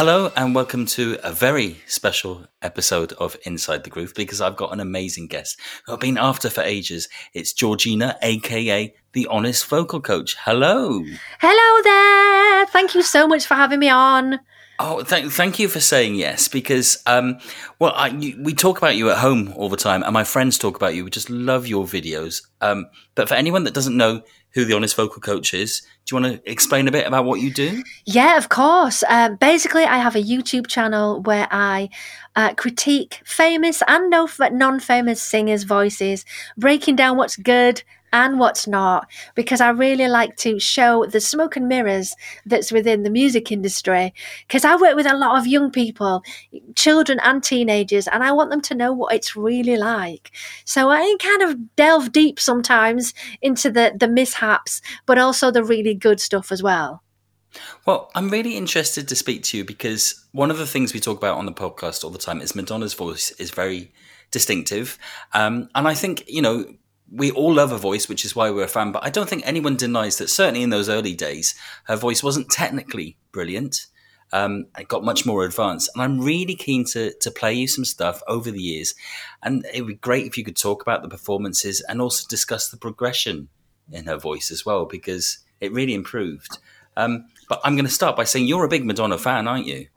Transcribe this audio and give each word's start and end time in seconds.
Hello 0.00 0.32
and 0.34 0.54
welcome 0.54 0.86
to 0.86 1.18
a 1.22 1.30
very 1.30 1.76
special 1.86 2.46
episode 2.62 3.12
of 3.18 3.36
Inside 3.44 3.84
the 3.84 3.90
Groove 3.90 4.14
because 4.16 4.40
I've 4.40 4.56
got 4.56 4.72
an 4.72 4.80
amazing 4.80 5.26
guest 5.26 5.60
who 5.84 5.92
I've 5.92 6.00
been 6.00 6.16
after 6.16 6.48
for 6.48 6.62
ages. 6.62 7.06
It's 7.34 7.52
Georgina, 7.52 8.16
aka 8.22 8.94
the 9.12 9.26
Honest 9.26 9.66
Vocal 9.66 10.00
Coach. 10.00 10.36
Hello. 10.40 11.04
Hello 11.38 11.82
there. 11.82 12.66
Thank 12.68 12.94
you 12.94 13.02
so 13.02 13.28
much 13.28 13.44
for 13.44 13.52
having 13.52 13.78
me 13.78 13.90
on. 13.90 14.40
Oh, 14.78 15.02
th- 15.02 15.26
thank 15.26 15.58
you 15.58 15.68
for 15.68 15.80
saying 15.80 16.14
yes 16.14 16.48
because, 16.48 17.02
um, 17.04 17.38
well, 17.78 17.92
I, 17.94 18.06
you, 18.06 18.42
we 18.42 18.54
talk 18.54 18.78
about 18.78 18.96
you 18.96 19.10
at 19.10 19.18
home 19.18 19.52
all 19.54 19.68
the 19.68 19.76
time 19.76 20.02
and 20.02 20.14
my 20.14 20.24
friends 20.24 20.56
talk 20.56 20.76
about 20.76 20.94
you. 20.94 21.04
We 21.04 21.10
just 21.10 21.28
love 21.28 21.66
your 21.66 21.84
videos. 21.84 22.40
Um, 22.62 22.86
but 23.14 23.28
for 23.28 23.34
anyone 23.34 23.64
that 23.64 23.74
doesn't 23.74 23.98
know 23.98 24.22
who 24.54 24.64
the 24.64 24.72
Honest 24.72 24.96
Vocal 24.96 25.20
Coach 25.20 25.52
is, 25.52 25.82
do 26.10 26.16
you 26.16 26.22
want 26.22 26.42
to 26.44 26.50
explain 26.50 26.88
a 26.88 26.90
bit 26.90 27.06
about 27.06 27.24
what 27.24 27.40
you 27.40 27.52
do? 27.52 27.84
Yeah, 28.04 28.36
of 28.36 28.48
course. 28.48 29.04
Um, 29.08 29.36
basically, 29.36 29.84
I 29.84 29.98
have 29.98 30.16
a 30.16 30.22
YouTube 30.22 30.66
channel 30.66 31.22
where 31.22 31.46
I 31.52 31.88
uh, 32.34 32.54
critique 32.54 33.20
famous 33.24 33.80
and 33.86 34.10
non 34.10 34.80
famous 34.80 35.22
singers' 35.22 35.62
voices, 35.62 36.24
breaking 36.56 36.96
down 36.96 37.16
what's 37.16 37.36
good 37.36 37.84
and 38.12 38.38
what's 38.38 38.66
not 38.66 39.08
because 39.34 39.60
I 39.60 39.70
really 39.70 40.08
like 40.08 40.36
to 40.38 40.58
show 40.58 41.06
the 41.06 41.20
smoke 41.20 41.56
and 41.56 41.68
mirrors 41.68 42.14
that's 42.46 42.72
within 42.72 43.02
the 43.02 43.10
music 43.10 43.52
industry 43.52 44.14
because 44.46 44.64
I 44.64 44.76
work 44.76 44.96
with 44.96 45.06
a 45.06 45.16
lot 45.16 45.38
of 45.38 45.46
young 45.46 45.70
people, 45.70 46.22
children 46.74 47.20
and 47.22 47.42
teenagers, 47.42 48.08
and 48.08 48.22
I 48.22 48.32
want 48.32 48.50
them 48.50 48.60
to 48.62 48.74
know 48.74 48.92
what 48.92 49.14
it's 49.14 49.36
really 49.36 49.76
like. 49.76 50.30
So 50.64 50.90
I 50.90 51.16
kind 51.20 51.42
of 51.42 51.76
delve 51.76 52.12
deep 52.12 52.40
sometimes 52.40 53.14
into 53.40 53.70
the 53.70 53.92
the 53.98 54.08
mishaps, 54.08 54.80
but 55.06 55.18
also 55.18 55.50
the 55.50 55.64
really 55.64 55.94
good 55.94 56.20
stuff 56.20 56.52
as 56.52 56.62
well. 56.62 57.02
Well, 57.84 58.10
I'm 58.14 58.30
really 58.30 58.56
interested 58.56 59.08
to 59.08 59.16
speak 59.16 59.42
to 59.44 59.56
you 59.56 59.64
because 59.64 60.26
one 60.32 60.50
of 60.50 60.58
the 60.58 60.66
things 60.66 60.94
we 60.94 61.00
talk 61.00 61.18
about 61.18 61.38
on 61.38 61.46
the 61.46 61.52
podcast 61.52 62.04
all 62.04 62.10
the 62.10 62.18
time 62.18 62.40
is 62.40 62.54
Madonna's 62.54 62.94
voice 62.94 63.32
is 63.32 63.50
very 63.50 63.92
distinctive. 64.30 64.98
Um, 65.34 65.68
and 65.74 65.88
I 65.88 65.94
think, 65.94 66.24
you 66.28 66.42
know, 66.42 66.64
we 67.10 67.30
all 67.30 67.54
love 67.54 67.70
her 67.70 67.76
voice, 67.76 68.08
which 68.08 68.24
is 68.24 68.36
why 68.36 68.50
we're 68.50 68.64
a 68.64 68.68
fan. 68.68 68.92
But 68.92 69.04
I 69.04 69.10
don't 69.10 69.28
think 69.28 69.42
anyone 69.44 69.76
denies 69.76 70.18
that 70.18 70.30
certainly 70.30 70.62
in 70.62 70.70
those 70.70 70.88
early 70.88 71.14
days, 71.14 71.54
her 71.84 71.96
voice 71.96 72.22
wasn't 72.22 72.50
technically 72.50 73.16
brilliant. 73.32 73.86
Um, 74.32 74.66
it 74.78 74.86
got 74.86 75.02
much 75.02 75.26
more 75.26 75.44
advanced, 75.44 75.90
and 75.92 76.02
I'm 76.02 76.20
really 76.20 76.54
keen 76.54 76.84
to 76.92 77.12
to 77.20 77.30
play 77.32 77.52
you 77.52 77.66
some 77.66 77.84
stuff 77.84 78.22
over 78.28 78.50
the 78.50 78.62
years. 78.62 78.94
And 79.42 79.66
it 79.74 79.80
would 79.82 79.88
be 79.88 79.94
great 79.94 80.26
if 80.26 80.38
you 80.38 80.44
could 80.44 80.56
talk 80.56 80.82
about 80.82 81.02
the 81.02 81.08
performances 81.08 81.84
and 81.88 82.00
also 82.00 82.26
discuss 82.28 82.68
the 82.68 82.76
progression 82.76 83.48
in 83.90 84.04
her 84.04 84.16
voice 84.16 84.52
as 84.52 84.64
well, 84.64 84.84
because 84.84 85.38
it 85.60 85.72
really 85.72 85.94
improved. 85.94 86.58
Um, 86.96 87.26
but 87.50 87.60
I'm 87.64 87.74
going 87.74 87.84
to 87.84 87.90
start 87.90 88.14
by 88.14 88.22
saying 88.22 88.46
you're 88.46 88.64
a 88.64 88.68
big 88.68 88.84
Madonna 88.84 89.18
fan, 89.18 89.48
aren't 89.48 89.66
you? 89.66 89.88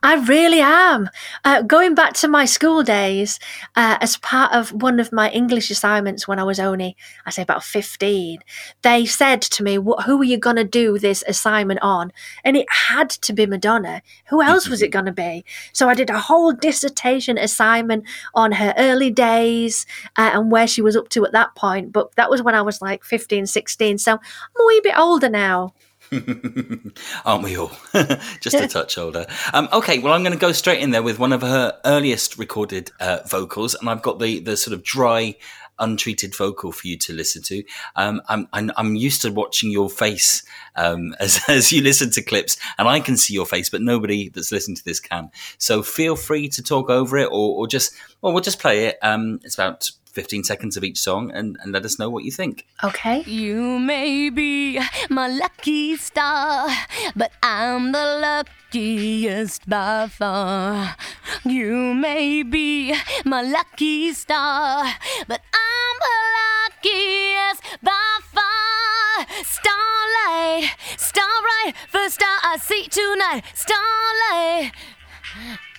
I 0.00 0.14
really 0.14 0.60
am. 0.60 1.10
Uh, 1.44 1.60
going 1.60 1.96
back 1.96 2.12
to 2.14 2.28
my 2.28 2.44
school 2.44 2.84
days, 2.84 3.40
uh, 3.74 3.98
as 4.00 4.16
part 4.18 4.52
of 4.54 4.72
one 4.72 5.00
of 5.00 5.10
my 5.12 5.28
English 5.30 5.72
assignments 5.72 6.28
when 6.28 6.38
I 6.38 6.44
was 6.44 6.60
only, 6.60 6.96
I 7.26 7.30
say 7.30 7.42
about 7.42 7.64
15, 7.64 8.38
they 8.82 9.06
said 9.06 9.42
to 9.42 9.64
me, 9.64 9.74
Who 9.74 10.20
are 10.20 10.24
you 10.24 10.38
going 10.38 10.54
to 10.54 10.62
do 10.62 11.00
this 11.00 11.24
assignment 11.26 11.80
on? 11.82 12.12
And 12.44 12.56
it 12.56 12.66
had 12.70 13.10
to 13.10 13.32
be 13.32 13.44
Madonna. 13.44 14.02
Who 14.28 14.40
else 14.40 14.68
was 14.68 14.80
it 14.80 14.88
going 14.92 15.06
to 15.06 15.12
be? 15.12 15.44
So 15.72 15.88
I 15.88 15.94
did 15.94 16.10
a 16.10 16.20
whole 16.20 16.52
dissertation 16.52 17.38
assignment 17.38 18.04
on 18.34 18.52
her 18.52 18.72
early 18.78 19.10
days 19.10 19.84
uh, 20.16 20.30
and 20.32 20.52
where 20.52 20.68
she 20.68 20.80
was 20.80 20.94
up 20.94 21.08
to 21.08 21.26
at 21.26 21.32
that 21.32 21.56
point. 21.56 21.92
But 21.92 22.14
that 22.14 22.30
was 22.30 22.40
when 22.40 22.54
I 22.54 22.62
was 22.62 22.80
like 22.80 23.02
15, 23.02 23.46
16. 23.46 23.98
So 23.98 24.12
I'm 24.12 24.18
a 24.18 24.66
wee 24.68 24.80
bit 24.84 24.96
older 24.96 25.28
now. 25.28 25.74
Aren't 27.24 27.44
we 27.44 27.56
all? 27.56 27.70
Just 28.40 28.56
a 28.56 28.66
touch 28.66 28.98
older. 28.98 29.26
Um, 29.52 29.68
okay, 29.72 29.98
well, 29.98 30.12
I'm 30.12 30.22
going 30.22 30.32
to 30.32 30.38
go 30.38 30.52
straight 30.52 30.80
in 30.80 30.90
there 30.90 31.02
with 31.02 31.18
one 31.18 31.32
of 31.32 31.42
her 31.42 31.78
earliest 31.84 32.36
recorded 32.36 32.90
uh, 32.98 33.18
vocals, 33.28 33.74
and 33.74 33.88
I've 33.88 34.02
got 34.02 34.18
the 34.18 34.40
the 34.40 34.56
sort 34.56 34.74
of 34.74 34.82
dry, 34.82 35.36
untreated 35.78 36.34
vocal 36.34 36.72
for 36.72 36.88
you 36.88 36.96
to 36.98 37.12
listen 37.12 37.42
to. 37.42 37.62
Um, 37.94 38.22
I'm, 38.28 38.48
I'm, 38.52 38.70
I'm 38.76 38.94
used 38.96 39.22
to 39.22 39.30
watching 39.30 39.70
your 39.70 39.88
face 39.88 40.42
um, 40.74 41.14
as 41.20 41.40
as 41.48 41.70
you 41.70 41.80
listen 41.82 42.10
to 42.10 42.22
clips, 42.22 42.56
and 42.76 42.88
I 42.88 42.98
can 42.98 43.16
see 43.16 43.34
your 43.34 43.46
face, 43.46 43.70
but 43.70 43.80
nobody 43.80 44.30
that's 44.30 44.50
listening 44.50 44.76
to 44.76 44.84
this 44.84 44.98
can. 44.98 45.30
So 45.58 45.82
feel 45.82 46.16
free 46.16 46.48
to 46.48 46.62
talk 46.62 46.90
over 46.90 47.18
it, 47.18 47.26
or, 47.26 47.56
or 47.56 47.66
just 47.68 47.94
well, 48.20 48.32
we'll 48.32 48.42
just 48.42 48.60
play 48.60 48.86
it. 48.86 48.98
Um, 49.02 49.38
it's 49.44 49.54
about 49.54 49.90
15 50.12 50.44
seconds 50.44 50.76
of 50.76 50.84
each 50.84 50.98
song 50.98 51.30
and, 51.30 51.56
and 51.62 51.72
let 51.72 51.84
us 51.84 51.98
know 51.98 52.10
what 52.10 52.24
you 52.24 52.30
think. 52.30 52.66
Okay. 52.82 53.22
You 53.22 53.78
may 53.78 54.30
be 54.30 54.80
my 55.08 55.28
lucky 55.28 55.96
star, 55.96 56.68
but 57.14 57.32
I'm 57.42 57.92
the 57.92 58.18
luckiest 58.20 59.68
by 59.68 60.08
far. 60.08 60.96
You 61.44 61.94
may 61.94 62.42
be 62.42 62.94
my 63.24 63.42
lucky 63.42 64.12
star, 64.12 64.84
but 65.28 65.40
I'm 65.54 65.96
the 66.06 66.18
luckiest 66.36 67.62
by 67.82 68.18
far. 68.22 69.26
Starlight, 69.44 70.70
starlight, 70.96 71.74
first 71.88 72.14
star 72.16 72.38
I 72.42 72.56
see 72.58 72.88
tonight. 72.88 73.42
Starlight. 73.54 74.72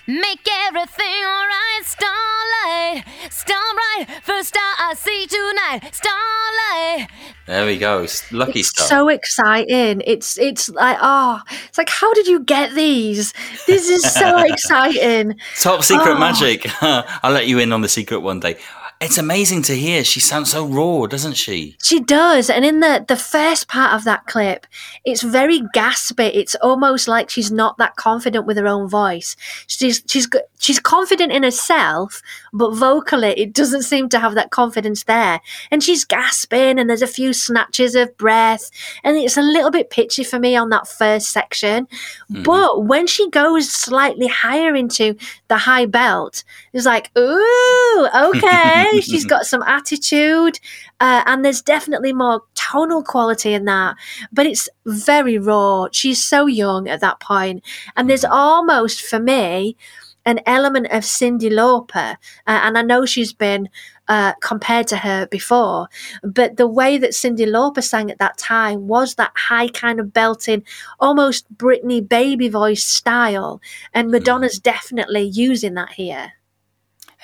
Make 0.06 0.46
everything 0.66 1.24
alright, 1.24 1.84
starlight, 1.84 3.04
starlight. 3.30 4.08
First 4.24 4.48
star 4.48 4.62
I 4.78 4.94
see 4.96 5.26
tonight, 5.28 5.94
starlight. 5.94 7.08
There 7.46 7.66
we 7.66 7.78
go, 7.78 8.06
lucky 8.32 8.60
it's 8.60 8.70
star. 8.70 8.86
So 8.88 9.08
exciting! 9.08 10.02
It's 10.04 10.38
it's 10.38 10.68
like 10.70 10.98
oh, 11.00 11.40
it's 11.68 11.78
like 11.78 11.88
how 11.88 12.12
did 12.14 12.26
you 12.26 12.40
get 12.40 12.74
these? 12.74 13.32
This 13.68 13.88
is 13.88 14.02
so 14.02 14.38
exciting. 14.44 15.36
Top 15.60 15.84
secret 15.84 16.16
Oh. 16.16 16.18
magic. 16.18 16.66
I'll 16.82 17.32
let 17.32 17.46
you 17.46 17.60
in 17.60 17.72
on 17.72 17.80
the 17.82 17.88
secret 17.88 18.20
one 18.20 18.40
day. 18.40 18.56
It's 19.02 19.18
amazing 19.18 19.62
to 19.62 19.74
hear. 19.74 20.04
She 20.04 20.20
sounds 20.20 20.52
so 20.52 20.64
raw, 20.64 21.06
doesn't 21.06 21.32
she? 21.32 21.76
She 21.82 21.98
does, 21.98 22.48
and 22.48 22.64
in 22.64 22.78
the 22.78 23.04
the 23.06 23.16
first 23.16 23.66
part 23.66 23.94
of 23.94 24.04
that 24.04 24.26
clip, 24.26 24.64
it's 25.04 25.22
very 25.22 25.60
gaspy. 25.74 26.30
It's 26.32 26.54
almost 26.62 27.08
like 27.08 27.28
she's 27.28 27.50
not 27.50 27.78
that 27.78 27.96
confident 27.96 28.46
with 28.46 28.56
her 28.58 28.68
own 28.68 28.88
voice. 28.88 29.34
She's 29.66 30.04
she's 30.06 30.28
she's 30.60 30.78
confident 30.78 31.32
in 31.32 31.42
herself, 31.42 32.22
but 32.52 32.76
vocally, 32.76 33.30
it 33.30 33.52
doesn't 33.52 33.82
seem 33.82 34.08
to 34.10 34.20
have 34.20 34.36
that 34.36 34.50
confidence 34.50 35.02
there. 35.02 35.40
And 35.72 35.82
she's 35.82 36.04
gasping, 36.04 36.78
and 36.78 36.88
there's 36.88 37.02
a 37.02 37.08
few 37.08 37.32
snatches 37.32 37.96
of 37.96 38.16
breath, 38.16 38.70
and 39.02 39.16
it's 39.16 39.36
a 39.36 39.42
little 39.42 39.72
bit 39.72 39.90
pitchy 39.90 40.22
for 40.22 40.38
me 40.38 40.54
on 40.54 40.68
that 40.70 40.86
first 40.86 41.32
section. 41.32 41.88
Hmm. 42.28 42.44
But 42.44 42.84
when 42.84 43.08
she 43.08 43.28
goes 43.30 43.68
slightly 43.68 44.28
higher 44.28 44.76
into 44.76 45.16
the 45.48 45.58
high 45.58 45.86
belt, 45.86 46.44
it's 46.72 46.86
like, 46.86 47.10
ooh, 47.18 48.08
okay, 48.14 48.91
she's 49.00 49.24
got 49.24 49.46
some 49.46 49.62
attitude, 49.62 50.58
uh, 51.00 51.22
and 51.26 51.44
there's 51.44 51.62
definitely 51.62 52.12
more 52.12 52.42
tonal 52.54 53.02
quality 53.02 53.54
in 53.54 53.64
that. 53.66 53.96
But 54.32 54.46
it's 54.46 54.68
very 54.86 55.38
raw. 55.38 55.86
She's 55.92 56.22
so 56.22 56.46
young 56.46 56.88
at 56.88 57.00
that 57.00 57.20
point, 57.20 57.64
and 57.96 58.08
there's 58.08 58.24
almost 58.24 59.02
for 59.02 59.18
me 59.18 59.76
an 60.24 60.40
element 60.46 60.86
of 60.86 61.02
Cyndi 61.02 61.50
Lauper, 61.50 62.12
uh, 62.12 62.16
and 62.46 62.78
I 62.78 62.82
know 62.82 63.04
she's 63.04 63.32
been 63.32 63.68
uh, 64.08 64.34
compared 64.40 64.86
to 64.88 64.98
her 64.98 65.26
before, 65.26 65.88
but 66.22 66.56
the 66.56 66.66
way 66.66 66.98
that 66.98 67.10
Cyndi 67.10 67.46
Lauper 67.46 67.82
sang 67.82 68.10
at 68.10 68.18
that 68.18 68.38
time 68.38 68.86
was 68.86 69.16
that 69.16 69.32
high 69.34 69.68
kind 69.68 69.98
of 69.98 70.12
belting, 70.12 70.64
almost 71.00 71.52
Britney 71.56 72.06
baby 72.06 72.48
voice 72.48 72.84
style, 72.84 73.60
and 73.92 74.10
Madonna's 74.10 74.58
definitely 74.58 75.22
using 75.22 75.74
that 75.74 75.92
here. 75.94 76.32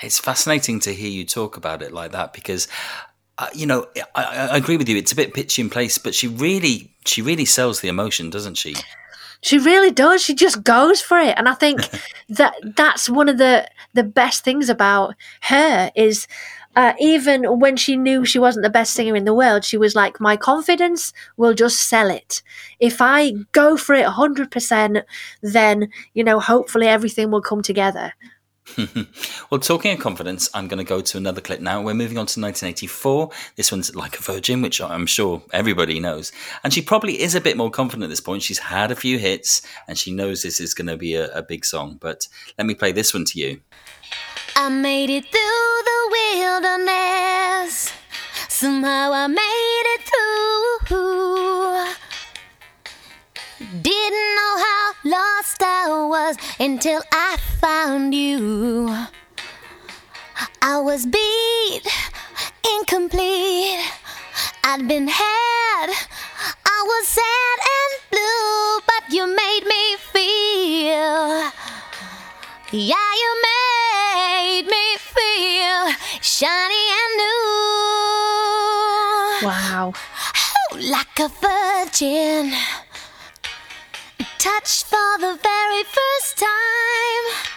It's 0.02 0.18
fascinating 0.18 0.80
to 0.80 0.94
hear 0.94 1.10
you 1.10 1.24
talk 1.24 1.56
about 1.56 1.82
it 1.82 1.92
like 1.92 2.12
that 2.12 2.32
because, 2.32 2.68
uh, 3.36 3.48
you 3.52 3.66
know, 3.66 3.86
I, 4.14 4.48
I 4.52 4.56
agree 4.56 4.76
with 4.76 4.88
you. 4.88 4.96
It's 4.96 5.12
a 5.12 5.16
bit 5.16 5.34
pitchy 5.34 5.62
in 5.62 5.70
place, 5.70 5.98
but 5.98 6.14
she 6.14 6.28
really, 6.28 6.94
she 7.04 7.22
really 7.22 7.44
sells 7.44 7.80
the 7.80 7.88
emotion, 7.88 8.30
doesn't 8.30 8.54
she? 8.54 8.74
She 9.40 9.58
really 9.58 9.90
does. 9.90 10.22
She 10.22 10.34
just 10.34 10.64
goes 10.64 11.00
for 11.00 11.18
it, 11.18 11.34
and 11.36 11.48
I 11.48 11.54
think 11.54 11.80
that 12.28 12.54
that's 12.76 13.08
one 13.08 13.28
of 13.28 13.38
the 13.38 13.68
the 13.94 14.04
best 14.04 14.44
things 14.44 14.68
about 14.68 15.14
her 15.42 15.90
is. 15.94 16.26
Uh, 16.76 16.92
even 17.00 17.58
when 17.58 17.76
she 17.76 17.96
knew 17.96 18.24
she 18.24 18.38
wasn't 18.38 18.62
the 18.62 18.70
best 18.70 18.94
singer 18.94 19.16
in 19.16 19.24
the 19.24 19.34
world, 19.34 19.64
she 19.64 19.76
was 19.76 19.96
like, 19.96 20.20
My 20.20 20.36
confidence 20.36 21.12
will 21.36 21.52
just 21.52 21.80
sell 21.80 22.08
it. 22.08 22.40
If 22.78 22.98
I 23.00 23.32
go 23.50 23.76
for 23.76 23.96
it 23.96 24.06
100%, 24.06 25.02
then, 25.42 25.88
you 26.14 26.22
know, 26.22 26.38
hopefully 26.38 26.86
everything 26.86 27.32
will 27.32 27.40
come 27.40 27.62
together. 27.62 28.12
well, 29.50 29.60
talking 29.60 29.92
of 29.92 30.00
confidence, 30.00 30.48
I'm 30.54 30.68
going 30.68 30.78
to 30.78 30.84
go 30.84 31.00
to 31.00 31.16
another 31.16 31.40
clip 31.40 31.60
now. 31.60 31.82
We're 31.82 31.94
moving 31.94 32.18
on 32.18 32.26
to 32.26 32.40
1984. 32.40 33.30
This 33.56 33.72
one's 33.72 33.94
Like 33.94 34.18
a 34.18 34.22
Virgin, 34.22 34.62
which 34.62 34.80
I'm 34.80 35.06
sure 35.06 35.42
everybody 35.52 36.00
knows. 36.00 36.32
And 36.62 36.72
she 36.72 36.82
probably 36.82 37.20
is 37.20 37.34
a 37.34 37.40
bit 37.40 37.56
more 37.56 37.70
confident 37.70 38.04
at 38.04 38.10
this 38.10 38.20
point. 38.20 38.42
She's 38.42 38.58
had 38.58 38.90
a 38.90 38.96
few 38.96 39.18
hits 39.18 39.62
and 39.86 39.98
she 39.98 40.12
knows 40.12 40.42
this 40.42 40.60
is 40.60 40.74
going 40.74 40.88
to 40.88 40.96
be 40.96 41.14
a, 41.14 41.32
a 41.32 41.42
big 41.42 41.64
song. 41.64 41.98
But 42.00 42.28
let 42.56 42.66
me 42.66 42.74
play 42.74 42.92
this 42.92 43.14
one 43.14 43.24
to 43.26 43.38
you. 43.38 43.60
I 44.56 44.68
made 44.68 45.10
it 45.10 45.24
through 45.24 45.82
the 45.90 46.08
wilderness. 46.10 47.92
Somehow 48.48 49.12
I 49.12 49.26
made 49.28 49.84
it 49.94 50.02
through. 50.88 51.28
Didn't 53.82 54.34
know 54.36 54.56
how 54.58 54.92
lost 55.04 55.62
I 55.62 56.06
was. 56.08 56.36
until 56.60 57.02
I 57.12 57.36
found 57.60 58.14
you. 58.14 58.88
I 60.62 60.78
was 60.78 61.06
beat, 61.06 61.82
incomplete. 62.74 63.80
I'd 64.62 64.86
been 64.86 65.08
had. 65.08 65.88
I 66.66 66.78
was 66.86 67.08
sad 67.08 67.58
and 67.76 67.92
blue, 68.12 68.80
but 68.86 69.02
you 69.12 69.26
made 69.26 69.64
me 69.66 69.96
feel. 70.12 71.50
Yeah, 72.70 73.10
you 73.22 73.30
made 73.50 74.66
me 74.70 74.96
feel 74.98 75.80
shiny 76.20 76.84
and 77.00 77.12
new. 77.16 77.48
Wow. 79.48 79.92
Oh, 79.94 80.78
like 80.78 81.18
a 81.18 81.28
virgin, 81.28 82.52
touched 84.38 84.84
for 84.84 85.18
the 85.18 85.38
very 85.42 85.82
first 85.84 86.38
time. 86.38 87.47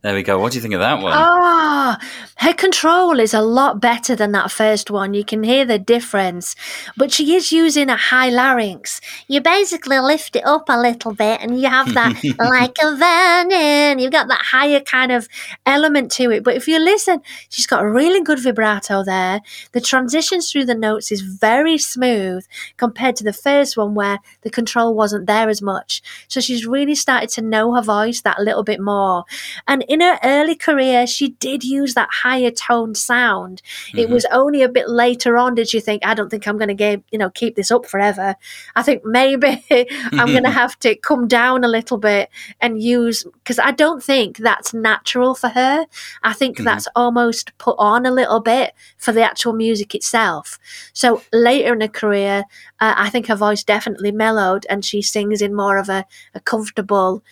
There 0.00 0.14
we 0.14 0.22
go. 0.22 0.38
What 0.38 0.52
do 0.52 0.58
you 0.58 0.62
think 0.62 0.74
of 0.74 0.80
that 0.80 1.02
one? 1.02 1.12
Ah, 1.12 1.98
her 2.36 2.54
control 2.54 3.18
is 3.18 3.34
a 3.34 3.42
lot 3.42 3.80
better 3.80 4.14
than 4.14 4.30
that 4.30 4.52
first 4.52 4.92
one. 4.92 5.12
You 5.12 5.24
can 5.24 5.42
hear 5.42 5.64
the 5.64 5.78
difference. 5.78 6.54
But 6.96 7.10
she 7.10 7.34
is 7.34 7.50
using 7.50 7.90
a 7.90 7.96
high 7.96 8.30
larynx. 8.30 9.00
You 9.26 9.40
basically 9.40 9.98
lift 9.98 10.36
it 10.36 10.46
up 10.46 10.66
a 10.68 10.80
little 10.80 11.12
bit 11.14 11.40
and 11.40 11.60
you 11.60 11.68
have 11.68 11.94
that 11.94 12.14
like 12.38 12.76
a 12.80 12.94
venom. 12.94 13.98
You've 13.98 14.12
got 14.12 14.28
that 14.28 14.42
higher 14.42 14.78
kind 14.78 15.10
of 15.10 15.28
element 15.66 16.12
to 16.12 16.30
it. 16.30 16.44
But 16.44 16.54
if 16.54 16.68
you 16.68 16.78
listen, 16.78 17.20
she's 17.48 17.66
got 17.66 17.82
a 17.82 17.90
really 17.90 18.22
good 18.22 18.38
vibrato 18.38 19.02
there. 19.02 19.40
The 19.72 19.80
transitions 19.80 20.52
through 20.52 20.66
the 20.66 20.76
notes 20.76 21.10
is 21.10 21.22
very 21.22 21.76
smooth 21.76 22.46
compared 22.76 23.16
to 23.16 23.24
the 23.24 23.32
first 23.32 23.76
one 23.76 23.96
where 23.96 24.20
the 24.42 24.50
control 24.50 24.94
wasn't 24.94 25.26
there 25.26 25.48
as 25.48 25.60
much. 25.60 26.02
So 26.28 26.40
she's 26.40 26.64
really 26.64 26.94
started 26.94 27.30
to 27.30 27.42
know 27.42 27.74
her 27.74 27.82
voice 27.82 28.20
that 28.20 28.38
little 28.38 28.62
bit 28.62 28.80
more. 28.80 29.24
And 29.66 29.84
in 29.88 30.00
her 30.00 30.18
early 30.22 30.54
career, 30.54 31.06
she 31.06 31.30
did 31.30 31.64
use 31.64 31.94
that 31.94 32.10
higher 32.10 32.50
toned 32.50 32.96
sound. 32.96 33.62
It 33.94 34.04
mm-hmm. 34.04 34.12
was 34.12 34.26
only 34.30 34.62
a 34.62 34.68
bit 34.68 34.88
later 34.88 35.36
on 35.38 35.54
did 35.54 35.68
she 35.68 35.80
think, 35.80 36.04
I 36.04 36.14
don't 36.14 36.28
think 36.28 36.46
I'm 36.46 36.58
going 36.58 36.76
to 36.76 37.02
you 37.10 37.18
know, 37.18 37.30
keep 37.30 37.56
this 37.56 37.70
up 37.70 37.86
forever. 37.86 38.36
I 38.76 38.82
think 38.82 39.04
maybe 39.04 39.64
I'm 39.70 40.28
going 40.28 40.44
to 40.44 40.50
mm-hmm. 40.50 40.52
have 40.52 40.78
to 40.80 40.94
come 40.94 41.26
down 41.26 41.64
a 41.64 41.68
little 41.68 41.98
bit 41.98 42.28
and 42.60 42.82
use, 42.82 43.24
because 43.24 43.58
I 43.58 43.70
don't 43.70 44.02
think 44.02 44.36
that's 44.36 44.74
natural 44.74 45.34
for 45.34 45.48
her. 45.48 45.86
I 46.22 46.32
think 46.34 46.56
mm-hmm. 46.56 46.64
that's 46.64 46.88
almost 46.94 47.56
put 47.58 47.76
on 47.78 48.04
a 48.04 48.10
little 48.10 48.40
bit 48.40 48.74
for 48.98 49.12
the 49.12 49.22
actual 49.22 49.54
music 49.54 49.94
itself. 49.94 50.58
So 50.92 51.22
later 51.32 51.72
in 51.72 51.80
her 51.80 51.88
career, 51.88 52.44
uh, 52.80 52.94
I 52.96 53.10
think 53.10 53.26
her 53.26 53.36
voice 53.36 53.64
definitely 53.64 54.12
mellowed 54.12 54.66
and 54.68 54.84
she 54.84 55.02
sings 55.02 55.40
in 55.40 55.54
more 55.54 55.78
of 55.78 55.88
a, 55.88 56.04
a 56.34 56.40
comfortable, 56.40 57.22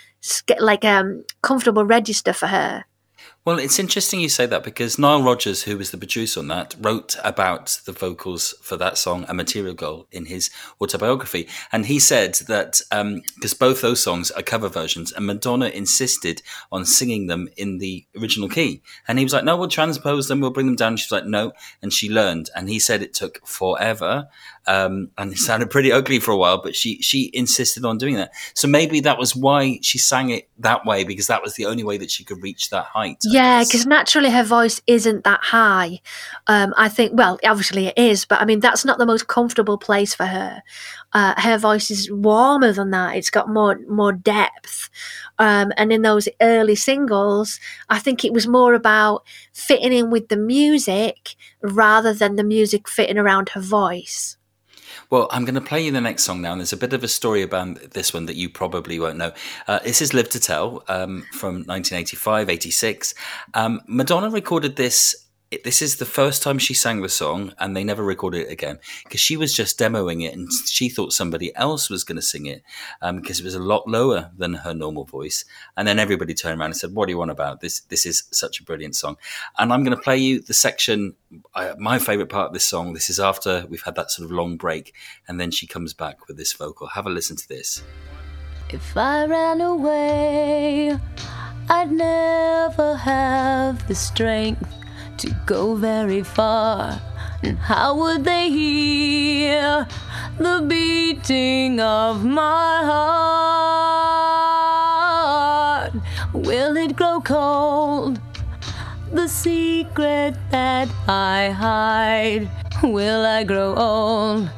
like 0.58 0.84
um 0.84 1.25
comfortable 1.43 1.84
register 1.84 2.32
for 2.32 2.46
her. 2.49 2.84
Well, 3.46 3.61
it's 3.61 3.78
interesting 3.78 4.20
you 4.20 4.28
say 4.28 4.46
that 4.46 4.64
because 4.64 4.99
Nile 4.99 5.23
Rodgers, 5.23 5.62
who 5.62 5.78
was 5.78 5.93
the 5.93 5.99
producer 5.99 6.40
on 6.40 6.49
that, 6.49 6.75
wrote 6.81 7.14
about 7.23 7.81
the 7.87 7.93
vocals 7.93 8.55
for 8.61 8.76
that 8.76 8.99
song, 8.99 9.25
A 9.28 9.34
Material 9.34 9.73
Girl, 9.73 10.08
in 10.11 10.25
his 10.25 10.50
autobiography. 10.81 11.46
And 11.70 11.87
he 11.87 12.00
said 12.00 12.34
that 12.49 12.81
because 12.90 13.55
both 13.55 13.82
those 13.82 14.02
songs 14.02 14.32
are 14.32 14.43
cover 14.43 14.69
versions, 14.69 15.12
and 15.12 15.26
Madonna 15.26 15.69
insisted 15.69 16.43
on 16.73 16.84
singing 16.84 17.28
them 17.28 17.49
in 17.56 17.78
the 17.78 18.05
original 18.20 18.49
key. 18.49 18.82
And 19.06 19.17
he 19.17 19.25
was 19.25 19.32
like, 19.32 19.44
no, 19.44 19.56
we'll 19.56 19.69
transpose 19.69 20.26
them, 20.26 20.40
we'll 20.40 20.50
bring 20.50 20.67
them 20.67 20.75
down. 20.75 20.96
She 20.96 21.06
was 21.06 21.23
like, 21.23 21.31
no. 21.31 21.52
And 21.81 21.93
she 21.93 22.11
learned. 22.11 22.50
And 22.56 22.69
he 22.69 22.81
said 22.81 23.00
it 23.00 23.14
took 23.14 23.46
forever. 23.46 24.26
Um, 24.66 25.10
and 25.16 25.32
it 25.32 25.38
sounded 25.38 25.70
pretty 25.70 25.92
ugly 25.92 26.18
for 26.18 26.32
a 26.32 26.36
while, 26.36 26.60
but 26.60 26.74
she, 26.74 27.00
she 27.02 27.30
insisted 27.32 27.84
on 27.84 27.98
doing 27.98 28.16
that. 28.16 28.32
So 28.54 28.66
maybe 28.66 29.00
that 29.00 29.18
was 29.18 29.36
why 29.36 29.78
she 29.82 29.98
sang 29.98 30.30
it 30.30 30.48
that 30.58 30.84
way, 30.84 31.04
because 31.04 31.28
that 31.28 31.42
was 31.42 31.54
the 31.54 31.66
only 31.66 31.84
way 31.84 31.98
that 31.98 32.10
she 32.10 32.24
could 32.24 32.42
reach 32.42 32.70
that 32.70 32.84
height. 32.86 33.18
I 33.26 33.32
Yeah, 33.32 33.64
because 33.64 33.86
naturally 33.86 34.30
her 34.30 34.42
voice 34.42 34.80
isn't 34.86 35.24
that 35.24 35.40
high. 35.42 36.00
Um, 36.46 36.74
I 36.76 36.88
think, 36.88 37.12
well, 37.14 37.38
obviously 37.44 37.86
it 37.86 37.98
is, 37.98 38.24
but 38.24 38.40
I 38.40 38.44
mean, 38.44 38.60
that's 38.60 38.84
not 38.84 38.98
the 38.98 39.06
most 39.06 39.28
comfortable 39.28 39.78
place 39.78 40.14
for 40.14 40.26
her. 40.26 40.62
Uh, 41.12 41.34
her 41.40 41.58
voice 41.58 41.90
is 41.90 42.10
warmer 42.10 42.72
than 42.72 42.90
that. 42.90 43.16
It's 43.16 43.30
got 43.30 43.48
more 43.48 43.78
more 43.88 44.12
depth. 44.12 44.90
Um, 45.38 45.72
and 45.76 45.92
in 45.92 46.02
those 46.02 46.28
early 46.40 46.74
singles, 46.74 47.60
I 47.88 47.98
think 47.98 48.24
it 48.24 48.32
was 48.32 48.46
more 48.46 48.74
about 48.74 49.24
fitting 49.52 49.92
in 49.92 50.10
with 50.10 50.28
the 50.28 50.36
music 50.36 51.36
rather 51.62 52.12
than 52.12 52.36
the 52.36 52.44
music 52.44 52.88
fitting 52.88 53.18
around 53.18 53.50
her 53.50 53.60
voice. 53.60 54.35
Well, 55.08 55.28
I'm 55.30 55.44
going 55.44 55.54
to 55.54 55.60
play 55.60 55.84
you 55.84 55.92
the 55.92 56.00
next 56.00 56.24
song 56.24 56.40
now, 56.40 56.52
and 56.52 56.60
there's 56.60 56.72
a 56.72 56.76
bit 56.76 56.92
of 56.92 57.04
a 57.04 57.08
story 57.08 57.42
about 57.42 57.92
this 57.92 58.12
one 58.12 58.26
that 58.26 58.34
you 58.34 58.48
probably 58.48 58.98
won't 58.98 59.18
know. 59.18 59.32
Uh, 59.68 59.78
this 59.84 60.02
is 60.02 60.12
Live 60.12 60.28
to 60.30 60.40
Tell 60.40 60.82
um, 60.88 61.26
from 61.32 61.64
1985, 61.64 62.50
86. 62.50 63.14
Um, 63.54 63.80
Madonna 63.86 64.30
recorded 64.30 64.74
this. 64.74 65.25
It- 65.50 65.64
This 65.64 65.81
is 65.81 65.96
the 65.96 66.04
first 66.04 66.43
time 66.43 66.58
she 66.58 66.75
sang 66.75 67.02
the 67.02 67.08
song, 67.08 67.52
and 67.58 67.76
they 67.76 67.84
never 67.84 68.02
recorded 68.02 68.46
it 68.46 68.52
again 68.52 68.78
because 69.04 69.20
she 69.20 69.37
was 69.37 69.52
just 69.52 69.78
demoing 69.78 70.25
it, 70.26 70.34
and 70.34 70.48
she 70.66 70.88
thought 70.88 71.12
somebody 71.12 71.54
else 71.54 71.88
was 71.88 72.04
going 72.04 72.16
to 72.16 72.22
sing 72.22 72.46
it 72.46 72.62
um, 73.00 73.16
because 73.20 73.38
it 73.40 73.44
was 73.44 73.54
a 73.54 73.60
lot 73.60 73.87
lower 73.87 74.31
than 74.37 74.54
her 74.54 74.75
normal 74.75 75.04
voice. 75.04 75.44
And 75.76 75.87
then 75.87 75.98
everybody 75.98 76.34
turned 76.34 76.60
around 76.60 76.70
and 76.70 76.76
said, 76.76 76.94
"What 76.94 77.06
do 77.06 77.12
you 77.12 77.19
want 77.19 77.31
about 77.31 77.60
this? 77.60 77.81
This 77.81 78.04
is 78.06 78.25
such 78.32 78.60
a 78.60 78.64
brilliant 78.64 78.96
song." 78.96 79.16
And 79.58 79.72
I'm 79.72 79.84
going 79.84 79.96
to 79.96 80.02
play 80.02 80.19
you 80.19 80.40
the 80.40 80.54
section 80.54 81.14
I, 81.54 81.75
my 81.78 81.99
favorite 81.99 82.28
part 82.28 82.49
of 82.49 82.52
this 82.52 82.64
song. 82.64 82.94
This 82.94 83.08
is 83.10 83.20
after 83.20 83.66
we've 83.69 83.82
had 83.82 83.94
that 83.96 84.10
sort 84.10 84.26
of 84.26 84.32
long 84.32 84.56
break, 84.56 84.94
and 85.28 85.40
then 85.40 85.50
she 85.50 85.66
comes 85.66 85.94
back 85.94 86.26
with 86.26 86.37
this 86.37 86.52
vocal. 86.52 86.88
Have 86.88 87.06
a 87.06 87.10
listen 87.10 87.37
to 87.37 87.49
this. 87.49 87.82
If 88.70 88.96
I 88.96 89.26
ran 89.26 89.60
away, 89.60 90.99
I'd 91.69 91.92
never 91.92 92.96
have 92.96 93.87
the 93.87 93.94
strength 93.94 94.72
to 95.18 95.34
go 95.46 95.74
very 95.74 96.22
far. 96.22 97.00
And 97.42 97.58
how 97.58 97.96
would 97.96 98.24
they 98.24 98.48
hear 98.50 99.86
the 100.38 100.64
beating 100.68 101.80
of 101.80 102.24
my 102.24 102.82
heart? 102.84 103.16
Will 106.32 106.76
it 106.76 106.96
grow 106.96 107.20
cold? 107.20 108.20
The 109.12 109.28
secret 109.28 110.34
that 110.50 110.88
I 111.08 111.50
hide. 111.50 112.49
Will 112.82 113.25
I 113.25 113.44
grow 113.44 113.75
old? 113.75 114.50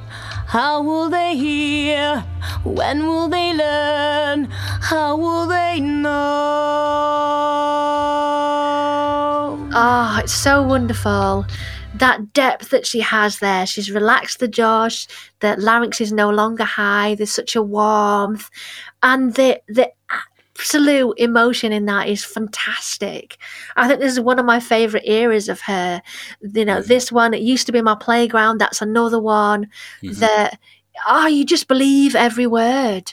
How 0.46 0.82
will 0.82 1.08
they 1.10 1.36
hear? 1.36 2.24
When 2.64 3.06
will 3.06 3.28
they 3.28 3.52
learn? 3.54 4.48
How 4.50 5.16
will 5.16 5.46
they 5.46 5.78
know? 5.78 6.88
Oh, 9.70 10.18
it's 10.22 10.32
so 10.32 10.62
wonderful. 10.62 11.44
That 11.94 12.32
depth 12.32 12.70
that 12.70 12.86
she 12.86 13.00
has 13.00 13.38
there. 13.38 13.66
She's 13.66 13.90
relaxed 13.90 14.40
the 14.40 14.48
jaw. 14.48 14.88
The 15.40 15.56
larynx 15.58 16.00
is 16.00 16.12
no 16.12 16.30
longer 16.30 16.64
high. 16.64 17.14
There's 17.14 17.30
such 17.30 17.54
a 17.54 17.62
warmth. 17.62 18.48
And 19.02 19.34
the, 19.34 19.60
the 19.68 19.92
absolute 20.58 21.18
emotion 21.18 21.70
in 21.70 21.84
that 21.86 22.08
is 22.08 22.24
fantastic. 22.24 23.36
I 23.76 23.86
think 23.86 24.00
this 24.00 24.12
is 24.12 24.20
one 24.20 24.38
of 24.38 24.46
my 24.46 24.58
favourite 24.58 25.06
eras 25.06 25.48
of 25.48 25.60
her. 25.62 26.02
You 26.40 26.64
know, 26.64 26.80
this 26.80 27.12
one, 27.12 27.34
it 27.34 27.42
used 27.42 27.66
to 27.66 27.72
be 27.72 27.82
my 27.82 27.94
playground. 27.94 28.58
That's 28.58 28.80
another 28.80 29.20
one 29.20 29.68
mm-hmm. 30.02 30.18
that, 30.20 30.58
oh, 31.06 31.26
you 31.26 31.44
just 31.44 31.68
believe 31.68 32.16
every 32.16 32.46
word. 32.46 33.12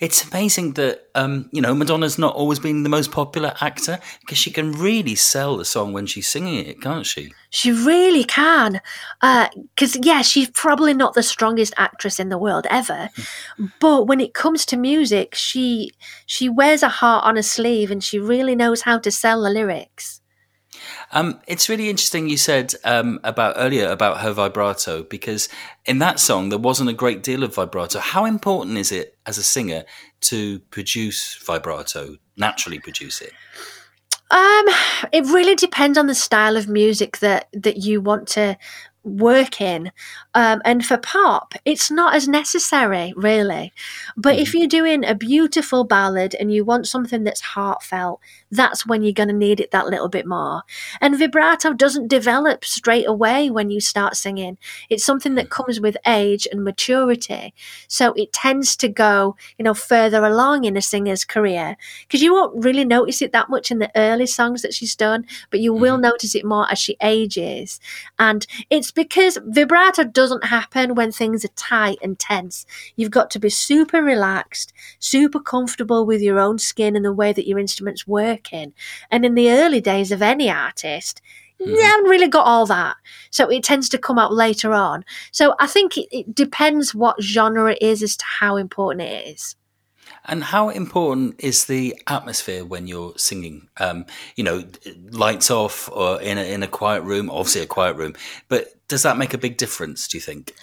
It's 0.00 0.28
amazing 0.28 0.72
that 0.74 1.08
um, 1.14 1.48
you 1.52 1.60
know 1.60 1.74
Madonna's 1.74 2.18
not 2.18 2.34
always 2.34 2.58
been 2.58 2.82
the 2.82 2.88
most 2.88 3.12
popular 3.12 3.54
actor 3.60 3.98
because 4.20 4.38
she 4.38 4.50
can 4.50 4.72
really 4.72 5.14
sell 5.14 5.56
the 5.56 5.64
song 5.64 5.92
when 5.92 6.06
she's 6.06 6.28
singing 6.28 6.66
it, 6.66 6.80
can't 6.80 7.06
she? 7.06 7.32
She 7.50 7.70
really 7.70 8.24
can. 8.24 8.80
Because, 9.20 9.96
yeah, 10.02 10.22
she's 10.22 10.50
probably 10.50 10.92
not 10.92 11.14
the 11.14 11.22
strongest 11.22 11.72
actress 11.76 12.18
in 12.18 12.28
the 12.28 12.38
world 12.38 12.66
ever. 12.68 13.10
but 13.80 14.06
when 14.06 14.20
it 14.20 14.34
comes 14.34 14.66
to 14.66 14.76
music, 14.76 15.34
she 15.34 15.92
she 16.26 16.48
wears 16.48 16.82
a 16.82 16.88
heart 16.88 17.24
on 17.24 17.36
her 17.36 17.42
sleeve 17.42 17.90
and 17.90 18.02
she 18.02 18.18
really 18.18 18.56
knows 18.56 18.82
how 18.82 18.98
to 18.98 19.10
sell 19.10 19.42
the 19.42 19.50
lyrics. 19.50 20.20
Um, 21.14 21.40
it's 21.46 21.68
really 21.68 21.88
interesting 21.88 22.28
you 22.28 22.36
said 22.36 22.74
um, 22.82 23.20
about 23.22 23.54
earlier 23.56 23.88
about 23.88 24.20
her 24.20 24.32
vibrato 24.32 25.04
because 25.04 25.48
in 25.86 26.00
that 26.00 26.18
song 26.18 26.48
there 26.48 26.58
wasn't 26.58 26.90
a 26.90 26.92
great 26.92 27.22
deal 27.22 27.44
of 27.44 27.54
vibrato. 27.54 28.00
How 28.00 28.24
important 28.24 28.76
is 28.76 28.90
it 28.90 29.16
as 29.24 29.38
a 29.38 29.44
singer 29.44 29.84
to 30.22 30.58
produce 30.70 31.36
vibrato, 31.46 32.16
naturally 32.36 32.80
produce 32.80 33.20
it? 33.20 33.32
Um, 34.32 34.64
it 35.12 35.24
really 35.26 35.54
depends 35.54 35.96
on 35.96 36.08
the 36.08 36.16
style 36.16 36.56
of 36.56 36.68
music 36.68 37.18
that 37.18 37.48
that 37.52 37.76
you 37.76 38.00
want 38.00 38.26
to 38.28 38.58
work 39.04 39.60
in. 39.60 39.92
Um, 40.34 40.62
and 40.64 40.84
for 40.84 40.96
pop, 40.96 41.54
it's 41.64 41.90
not 41.90 42.14
as 42.14 42.26
necessary, 42.26 43.12
really. 43.16 43.72
But 44.16 44.38
if 44.38 44.52
hmm. 44.52 44.58
you're 44.58 44.66
doing 44.66 45.04
a 45.04 45.14
beautiful 45.14 45.84
ballad 45.84 46.34
and 46.34 46.52
you 46.52 46.64
want 46.64 46.88
something 46.88 47.22
that's 47.22 47.40
heartfelt, 47.40 48.20
that's 48.50 48.86
when 48.86 49.02
you're 49.02 49.12
going 49.12 49.28
to 49.28 49.34
need 49.34 49.60
it 49.60 49.70
that 49.70 49.86
little 49.86 50.08
bit 50.08 50.26
more. 50.26 50.62
And 51.00 51.18
vibrato 51.18 51.74
doesn't 51.74 52.08
develop 52.08 52.64
straight 52.64 53.06
away 53.06 53.50
when 53.50 53.70
you 53.70 53.80
start 53.80 54.16
singing. 54.16 54.58
It's 54.88 55.04
something 55.04 55.34
that 55.34 55.46
hmm. 55.46 55.62
comes 55.62 55.80
with 55.80 55.96
age 56.06 56.48
and 56.50 56.64
maturity. 56.64 57.54
So 57.86 58.12
it 58.14 58.32
tends 58.32 58.74
to 58.76 58.88
go, 58.88 59.36
you 59.58 59.64
know, 59.64 59.74
further 59.74 60.24
along 60.24 60.64
in 60.64 60.76
a 60.76 60.82
singer's 60.82 61.24
career 61.24 61.76
because 62.02 62.22
you 62.22 62.32
won't 62.32 62.64
really 62.64 62.84
notice 62.84 63.20
it 63.20 63.32
that 63.32 63.50
much 63.50 63.70
in 63.70 63.78
the 63.78 63.90
early 63.96 64.26
songs 64.26 64.62
that 64.62 64.74
she's 64.74 64.96
done, 64.96 65.26
but 65.50 65.60
you 65.60 65.74
will 65.74 65.96
hmm. 65.96 66.02
notice 66.02 66.34
it 66.34 66.44
more 66.44 66.70
as 66.70 66.78
she 66.78 66.96
ages. 67.02 67.80
And 68.18 68.46
it's 68.70 68.93
because 68.94 69.38
vibrato 69.44 70.04
doesn't 70.04 70.44
happen 70.44 70.94
when 70.94 71.12
things 71.12 71.44
are 71.44 71.48
tight 71.56 71.98
and 72.02 72.18
tense. 72.18 72.64
You've 72.96 73.10
got 73.10 73.30
to 73.32 73.38
be 73.38 73.50
super 73.50 74.02
relaxed, 74.02 74.72
super 74.98 75.40
comfortable 75.40 76.06
with 76.06 76.20
your 76.20 76.38
own 76.38 76.58
skin 76.58 76.96
and 76.96 77.04
the 77.04 77.12
way 77.12 77.32
that 77.32 77.46
your 77.46 77.58
instrument's 77.58 78.06
working. 78.06 78.72
And 79.10 79.24
in 79.24 79.34
the 79.34 79.50
early 79.50 79.80
days 79.80 80.12
of 80.12 80.22
any 80.22 80.50
artist, 80.50 81.20
Mm-hmm. 81.60 81.72
they 81.76 81.82
haven't 81.82 82.10
really 82.10 82.26
got 82.26 82.46
all 82.46 82.66
that. 82.66 82.96
So 83.30 83.48
it 83.48 83.62
tends 83.62 83.88
to 83.90 83.98
come 83.98 84.18
out 84.18 84.34
later 84.34 84.72
on. 84.72 85.04
So 85.30 85.54
I 85.60 85.68
think 85.68 85.96
it, 85.96 86.08
it 86.10 86.34
depends 86.34 86.96
what 86.96 87.22
genre 87.22 87.70
it 87.70 87.78
is 87.80 88.02
as 88.02 88.16
to 88.16 88.24
how 88.24 88.56
important 88.56 89.02
it 89.02 89.28
is. 89.28 89.54
And 90.26 90.44
how 90.44 90.70
important 90.70 91.36
is 91.38 91.66
the 91.66 92.00
atmosphere 92.06 92.64
when 92.64 92.86
you're 92.86 93.12
singing? 93.16 93.68
Um, 93.76 94.06
you 94.36 94.44
know, 94.44 94.64
lights 95.10 95.50
off 95.50 95.90
or 95.92 96.20
in 96.20 96.38
a, 96.38 96.44
in 96.52 96.62
a 96.62 96.68
quiet 96.68 97.02
room, 97.02 97.30
obviously 97.30 97.62
a 97.62 97.66
quiet 97.66 97.96
room, 97.96 98.14
but 98.48 98.74
does 98.88 99.02
that 99.02 99.18
make 99.18 99.34
a 99.34 99.38
big 99.38 99.56
difference, 99.56 100.08
do 100.08 100.16
you 100.16 100.22
think? 100.22 100.54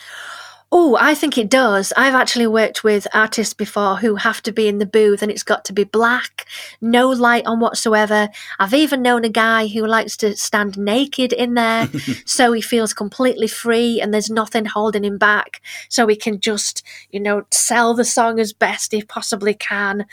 Oh, 0.74 0.98
I 0.98 1.16
think 1.16 1.38
it 1.38 1.50
does. 1.50 1.92
I've 1.98 2.13
actually 2.16 2.48
worked 2.48 2.82
with 2.82 3.06
artists 3.13 3.54
before 3.54 3.98
who 3.98 4.16
have 4.16 4.42
to 4.44 4.54
be 4.54 4.70
in 4.70 4.78
the 4.78 4.86
booth 4.86 5.22
and 5.22 5.30
it's 5.30 5.44
got 5.44 5.66
to 5.66 5.74
be 5.74 5.84
black, 5.84 6.46
no 6.80 7.10
light 7.10 7.46
on 7.46 7.60
whatsoever. 7.60 8.30
I've 8.58 8.74
even 8.74 9.01
known 9.01 9.25
a 9.25 9.30
guy 9.30 9.68
who 9.68 9.86
likes 9.86 10.16
to 10.18 10.34
stand 10.38 10.78
naked 10.78 11.34
in 11.34 11.56
there 11.56 11.90
so 12.25 12.54
he 12.54 12.62
feels 12.62 12.94
completely 12.94 13.48
free 13.50 14.00
and 14.00 14.13
there's 14.13 14.30
nothing 14.30 14.63
holding 14.63 15.04
him 15.04 15.18
back. 15.18 15.62
So 15.90 16.08
he 16.08 16.16
can 16.16 16.40
just, 16.40 16.84
you 17.12 17.20
know, 17.20 17.44
sell 17.51 17.94
the 17.94 18.06
song 18.06 18.40
as 18.40 18.54
best 18.54 18.94
he 18.94 19.04
possibly 19.04 19.54
can. 19.54 20.06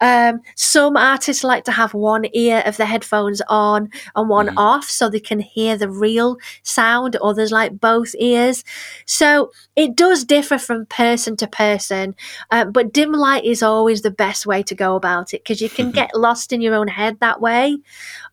Um, 0.00 0.40
some 0.56 0.96
artists 0.96 1.44
like 1.44 1.64
to 1.64 1.72
have 1.72 1.94
one 1.94 2.26
ear 2.32 2.62
of 2.66 2.76
the 2.76 2.86
headphones 2.86 3.40
on 3.48 3.90
and 4.14 4.28
one 4.28 4.56
off 4.56 4.84
so 4.84 5.08
they 5.08 5.20
can 5.20 5.40
hear 5.40 5.76
the 5.76 5.88
real 5.88 6.36
sound. 6.62 7.16
Others 7.16 7.52
like 7.52 7.80
both 7.80 8.14
ears. 8.18 8.64
So 9.06 9.52
it 9.76 9.96
does 9.96 10.24
differ 10.24 10.58
from 10.58 10.86
person 10.86 11.36
to 11.36 11.46
person, 11.46 12.14
uh, 12.50 12.66
but 12.66 12.92
dim 12.92 13.12
light 13.12 13.44
is 13.44 13.62
always 13.62 14.02
the 14.02 14.10
best 14.10 14.46
way 14.46 14.62
to 14.64 14.74
go 14.74 14.96
about 14.96 15.32
it 15.32 15.42
because 15.42 15.60
you 15.60 15.70
can 15.70 15.90
get 16.00 16.14
lost 16.14 16.52
in 16.52 16.60
your 16.60 16.74
own 16.74 16.88
head 16.88 17.20
that 17.20 17.40
way. 17.40 17.78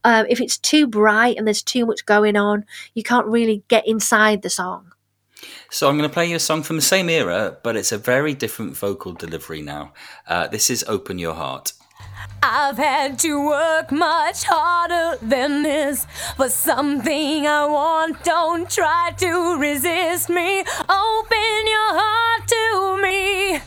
Um, 0.04 0.26
if 0.30 0.42
it's 0.42 0.58
too 0.58 0.88
bright 0.88 1.38
and 1.38 1.48
there's 1.48 1.64
too 1.64 1.86
much 1.86 2.06
going 2.06 2.36
on, 2.36 2.66
you 2.94 3.04
can't 3.04 3.28
really 3.28 3.64
get 3.68 3.88
inside 3.88 4.42
the 4.42 4.50
song. 4.50 4.91
So 5.70 5.90
I'm 5.90 5.98
going 5.98 6.10
to 6.10 6.14
play 6.14 6.30
you 6.30 6.36
a 6.36 6.40
song 6.40 6.64
from 6.64 6.76
the 6.76 6.82
same 6.82 7.10
era, 7.10 7.58
but 7.64 7.76
it's 7.76 7.92
a 7.92 7.98
very 7.98 8.34
different 8.34 8.76
vocal 8.76 9.14
delivery 9.14 9.62
now. 9.62 9.94
Uh, 10.28 10.48
this 10.48 10.70
is 10.70 10.84
Open 10.88 11.20
Your 11.20 11.34
Heart. 11.34 11.74
I've 12.44 12.78
had 12.78 13.20
to 13.20 13.46
work 13.46 13.92
much 13.92 14.44
harder 14.44 15.24
than 15.24 15.62
this 15.64 16.08
for 16.36 16.50
something 16.50 17.46
I 17.46 17.66
want. 17.66 18.24
Don't 18.24 18.70
try 18.70 19.14
to 19.18 19.58
resist 19.58 20.30
me. 20.30 20.60
Open 20.60 21.62
your 21.76 21.92
heart 22.02 22.48
to 22.48 23.02
me, 23.02 23.62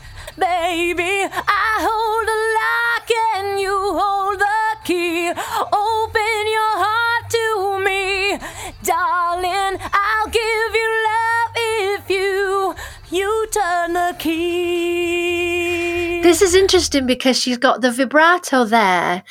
This 16.35 16.53
is 16.53 16.55
interesting 16.55 17.05
because 17.05 17.39
she's 17.39 17.57
got 17.57 17.79
the 17.79 17.93
vibrato 17.93 18.65
there, 18.65 19.23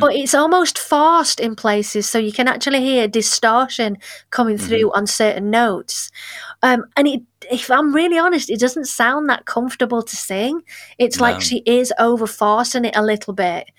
but 0.00 0.16
it's 0.16 0.34
almost 0.34 0.80
forced 0.80 1.38
in 1.38 1.54
places, 1.54 2.08
so 2.08 2.18
you 2.18 2.32
can 2.32 2.48
actually 2.48 2.80
hear 2.80 3.06
distortion 3.06 3.98
coming 4.30 4.58
through 4.58 4.92
on 4.92 5.06
certain 5.06 5.50
notes. 5.50 6.10
Um, 6.60 6.86
and 6.96 7.06
it, 7.06 7.22
if 7.52 7.70
I'm 7.70 7.94
really 7.94 8.18
honest, 8.18 8.50
it 8.50 8.58
doesn't 8.58 8.86
sound 8.86 9.30
that 9.30 9.44
comfortable 9.44 10.02
to 10.02 10.16
sing. 10.16 10.62
It's 10.98 11.18
No. 11.18 11.22
like 11.26 11.40
she 11.40 11.58
is 11.66 11.92
over 12.00 12.26
forcing 12.26 12.84
it 12.84 12.96
a 12.96 13.02
little 13.04 13.32
bit. 13.32 13.70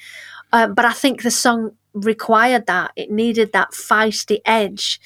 Um, 0.54 0.74
but 0.74 0.86
I 0.86 0.94
think 0.94 1.24
the 1.24 1.32
song 1.32 1.72
required 1.94 2.68
that. 2.68 2.94
It 2.96 3.12
needed 3.12 3.52
that 3.52 3.72
feisty 3.72 4.40
edge. 4.46 5.02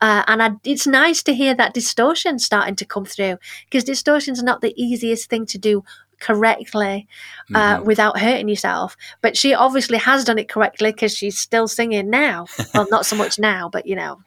Uh, 0.00 0.22
and 0.26 0.42
I, 0.42 0.52
it's 0.64 0.86
nice 0.86 1.22
to 1.24 1.34
hear 1.34 1.54
that 1.54 1.74
distortion 1.74 2.38
starting 2.38 2.76
to 2.76 2.86
come 2.86 3.04
through 3.04 3.36
because 3.66 3.84
distortion's 3.84 4.42
not 4.42 4.62
the 4.62 4.72
easiest 4.82 5.28
thing 5.28 5.44
to 5.44 5.58
do 5.58 5.84
correctly 6.20 7.08
uh, 7.54 7.80
without 7.84 8.18
hurting 8.18 8.48
yourself. 8.48 8.96
But 9.20 9.36
she 9.36 9.54
obviously 9.54 9.98
has 9.98 10.24
done 10.24 10.38
it 10.38 10.48
correctly 10.48 10.92
because 10.92 11.16
she's 11.16 11.38
still 11.38 11.66
singing 11.66 12.10
now. 12.10 12.46
well, 12.74 12.86
not 12.90 13.06
so 13.06 13.16
much 13.16 13.38
now, 13.38 13.68
but 13.68 13.86
you 13.86 13.96
know. 13.96 14.20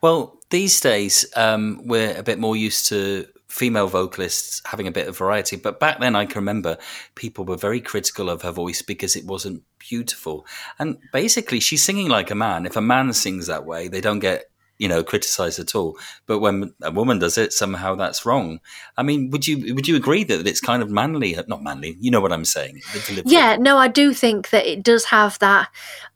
Well, 0.00 0.38
these 0.50 0.80
days 0.80 1.24
um, 1.36 1.80
we're 1.84 2.16
a 2.16 2.22
bit 2.22 2.38
more 2.38 2.56
used 2.56 2.88
to 2.88 3.26
female 3.48 3.86
vocalists 3.86 4.60
having 4.64 4.86
a 4.86 4.92
bit 4.92 5.06
of 5.06 5.16
variety, 5.16 5.56
but 5.56 5.78
back 5.78 6.00
then 6.00 6.16
I 6.16 6.26
can 6.26 6.40
remember 6.40 6.76
people 7.14 7.44
were 7.44 7.56
very 7.56 7.80
critical 7.80 8.28
of 8.28 8.42
her 8.42 8.50
voice 8.50 8.82
because 8.82 9.16
it 9.16 9.26
wasn't 9.26 9.62
beautiful. 9.78 10.46
And 10.78 10.98
basically, 11.12 11.60
she's 11.60 11.82
singing 11.82 12.08
like 12.08 12.30
a 12.30 12.34
man. 12.34 12.66
If 12.66 12.76
a 12.76 12.80
man 12.80 13.12
sings 13.12 13.46
that 13.46 13.64
way, 13.64 13.88
they 13.88 14.00
don't 14.00 14.18
get 14.18 14.46
you 14.84 14.88
know 14.88 15.02
criticized 15.02 15.58
at 15.58 15.74
all. 15.74 15.96
But 16.26 16.40
when 16.40 16.74
a 16.82 16.90
woman 16.90 17.18
does 17.18 17.38
it, 17.38 17.54
somehow 17.54 17.94
that's 17.94 18.26
wrong. 18.26 18.60
I 18.98 19.02
mean, 19.02 19.30
would 19.30 19.46
you 19.46 19.74
would 19.74 19.88
you 19.88 19.96
agree 19.96 20.24
that 20.24 20.46
it's 20.46 20.60
kind 20.60 20.82
of 20.82 20.90
manly? 20.90 21.34
Not 21.48 21.62
manly. 21.62 21.96
You 22.00 22.10
know 22.10 22.20
what 22.20 22.32
I'm 22.32 22.44
saying? 22.44 22.82
Yeah, 23.24 23.56
no, 23.56 23.78
I 23.78 23.88
do 23.88 24.12
think 24.12 24.50
that 24.50 24.66
it 24.66 24.82
does 24.82 25.06
have 25.06 25.38
that 25.38 25.68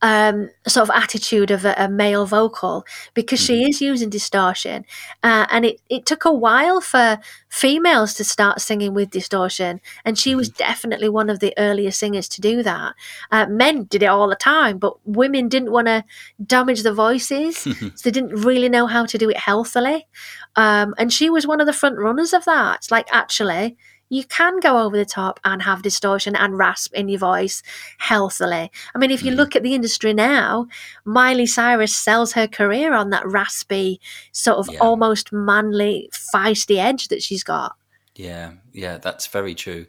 um, 0.03 0.51
sort 0.67 0.91
of 0.91 0.95
attitude 0.95 1.51
of 1.51 1.65
a, 1.65 1.75
a 1.79 1.89
male 1.89 2.27
vocal 2.27 2.85
because 3.15 3.41
she 3.41 3.65
is 3.65 3.81
using 3.81 4.11
distortion, 4.11 4.85
uh, 5.23 5.47
and 5.51 5.65
it, 5.65 5.81
it 5.89 6.05
took 6.05 6.27
a 6.27 6.33
while 6.33 6.83
for 6.83 7.19
females 7.49 8.13
to 8.15 8.25
start 8.25 8.61
singing 8.61 8.93
with 8.93 9.09
distortion, 9.09 9.81
and 10.05 10.19
she 10.19 10.35
was 10.35 10.51
definitely 10.51 11.09
one 11.09 11.31
of 11.31 11.41
the 11.41 11.55
earliest 11.57 11.99
singers 11.99 12.29
to 12.29 12.43
do 12.43 12.63
that. 12.63 12.93
Uh, 13.31 13.47
men 13.47 13.85
did 13.85 14.03
it 14.03 14.07
all 14.07 14.29
the 14.29 14.37
time, 14.37 14.77
but 14.77 14.93
women 15.07 15.49
didn't 15.49 15.73
want 15.73 15.87
to 15.87 16.05
damage 16.45 16.83
the 16.83 16.93
voices, 16.93 17.57
so 17.97 18.03
they 18.05 18.11
didn't 18.11 18.35
really 18.45 18.58
know 18.67 18.87
how 18.87 19.05
to 19.05 19.19
do 19.19 19.29
it 19.29 19.37
healthily, 19.37 20.09
um, 20.57 20.95
and 20.97 21.13
she 21.13 21.29
was 21.29 21.47
one 21.47 21.61
of 21.61 21.67
the 21.67 21.73
front 21.75 21.99
runners 21.99 22.33
of 22.33 22.47
that. 22.47 22.87
Like 22.91 23.09
actually 23.13 23.77
you 24.11 24.25
can 24.25 24.59
go 24.61 24.79
over 24.79 24.97
the 24.97 25.05
top 25.05 25.39
and 25.45 25.63
have 25.63 25.83
distortion 25.83 26.35
and 26.35 26.57
rasp 26.57 26.95
in 26.95 27.09
your 27.09 27.19
voice 27.19 27.63
healthily. 27.99 28.71
I 28.95 28.99
mean, 28.99 29.11
if 29.11 29.23
you 29.23 29.33
look 29.33 29.55
at 29.55 29.63
the 29.63 29.75
industry 29.75 30.15
now, 30.15 30.67
Miley 31.05 31.47
Cyrus 31.47 31.95
sells 31.95 32.33
her 32.33 32.47
career 32.47 32.95
on 32.95 33.11
that 33.11 33.27
raspy, 33.27 34.01
sort 34.33 34.59
of 34.59 34.71
Yeah. 34.73 34.81
almost 34.81 35.33
manly, 35.33 36.11
feisty 36.13 36.79
edge 36.79 37.09
that 37.09 37.23
she's 37.23 37.45
got. 37.45 37.77
Yeah, 38.17 38.53
yeah, 38.73 38.99
that's 38.99 39.27
very 39.27 39.55
true. 39.55 39.87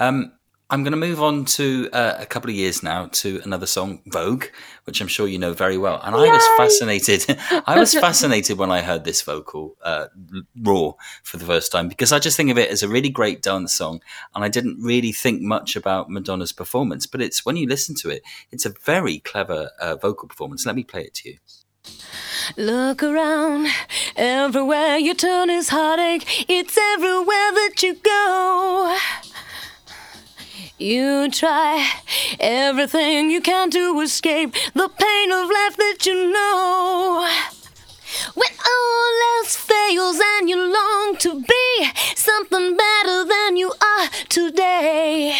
Um, 0.00 0.32
I'm 0.70 0.82
going 0.82 0.92
to 0.92 0.98
move 0.98 1.22
on 1.22 1.46
to 1.46 1.88
uh, 1.94 2.16
a 2.18 2.26
couple 2.26 2.50
of 2.50 2.56
years 2.56 2.82
now 2.82 3.06
to 3.06 3.40
another 3.42 3.64
song, 3.64 4.02
Vogue, 4.06 4.44
which 4.84 5.00
I'm 5.00 5.08
sure 5.08 5.26
you 5.26 5.38
know 5.38 5.54
very 5.54 5.78
well. 5.78 5.98
And 6.04 6.14
I 6.14 6.28
was 6.28 6.46
fascinated. 6.58 7.24
I 7.66 7.78
was 7.78 7.94
fascinated 8.06 8.58
when 8.58 8.70
I 8.70 8.82
heard 8.82 9.04
this 9.04 9.22
vocal 9.22 9.76
uh, 9.82 10.08
raw 10.60 10.92
for 11.22 11.38
the 11.38 11.46
first 11.46 11.72
time 11.72 11.88
because 11.88 12.12
I 12.12 12.18
just 12.18 12.36
think 12.36 12.50
of 12.50 12.58
it 12.58 12.70
as 12.70 12.82
a 12.82 12.88
really 12.88 13.08
great 13.08 13.40
dance 13.40 13.72
song, 13.72 14.02
and 14.34 14.44
I 14.44 14.48
didn't 14.48 14.82
really 14.82 15.10
think 15.10 15.40
much 15.40 15.74
about 15.74 16.10
Madonna's 16.10 16.52
performance. 16.52 17.06
But 17.06 17.22
it's 17.22 17.46
when 17.46 17.56
you 17.56 17.66
listen 17.66 17.94
to 18.02 18.10
it, 18.10 18.22
it's 18.50 18.66
a 18.66 18.74
very 18.84 19.20
clever 19.20 19.70
uh, 19.80 19.96
vocal 19.96 20.28
performance. 20.28 20.66
Let 20.66 20.76
me 20.76 20.84
play 20.84 21.04
it 21.04 21.14
to 21.14 21.30
you. 21.30 21.38
Look 22.58 23.02
around, 23.02 23.68
everywhere 24.16 24.98
you 24.98 25.14
turn 25.14 25.48
is 25.48 25.70
heartache. 25.70 26.46
It's 26.46 26.76
everywhere 26.76 27.52
that 27.52 27.82
you 27.82 27.94
go. 27.94 28.98
You 30.78 31.28
try 31.28 31.90
everything 32.38 33.32
you 33.32 33.40
can 33.40 33.68
to 33.72 33.98
escape 34.00 34.54
the 34.74 34.88
pain 34.88 35.32
of 35.32 35.50
life 35.50 35.76
that 35.76 36.06
you 36.06 36.32
know. 36.32 37.28
When 38.34 38.52
all 38.64 39.38
else 39.38 39.56
fails 39.56 40.20
and 40.22 40.48
you 40.48 40.56
long 40.56 41.16
to 41.16 41.42
be 41.42 41.90
something 42.14 42.76
better 42.76 43.24
than 43.24 43.56
you 43.56 43.72
are 43.82 44.08
today. 44.28 45.36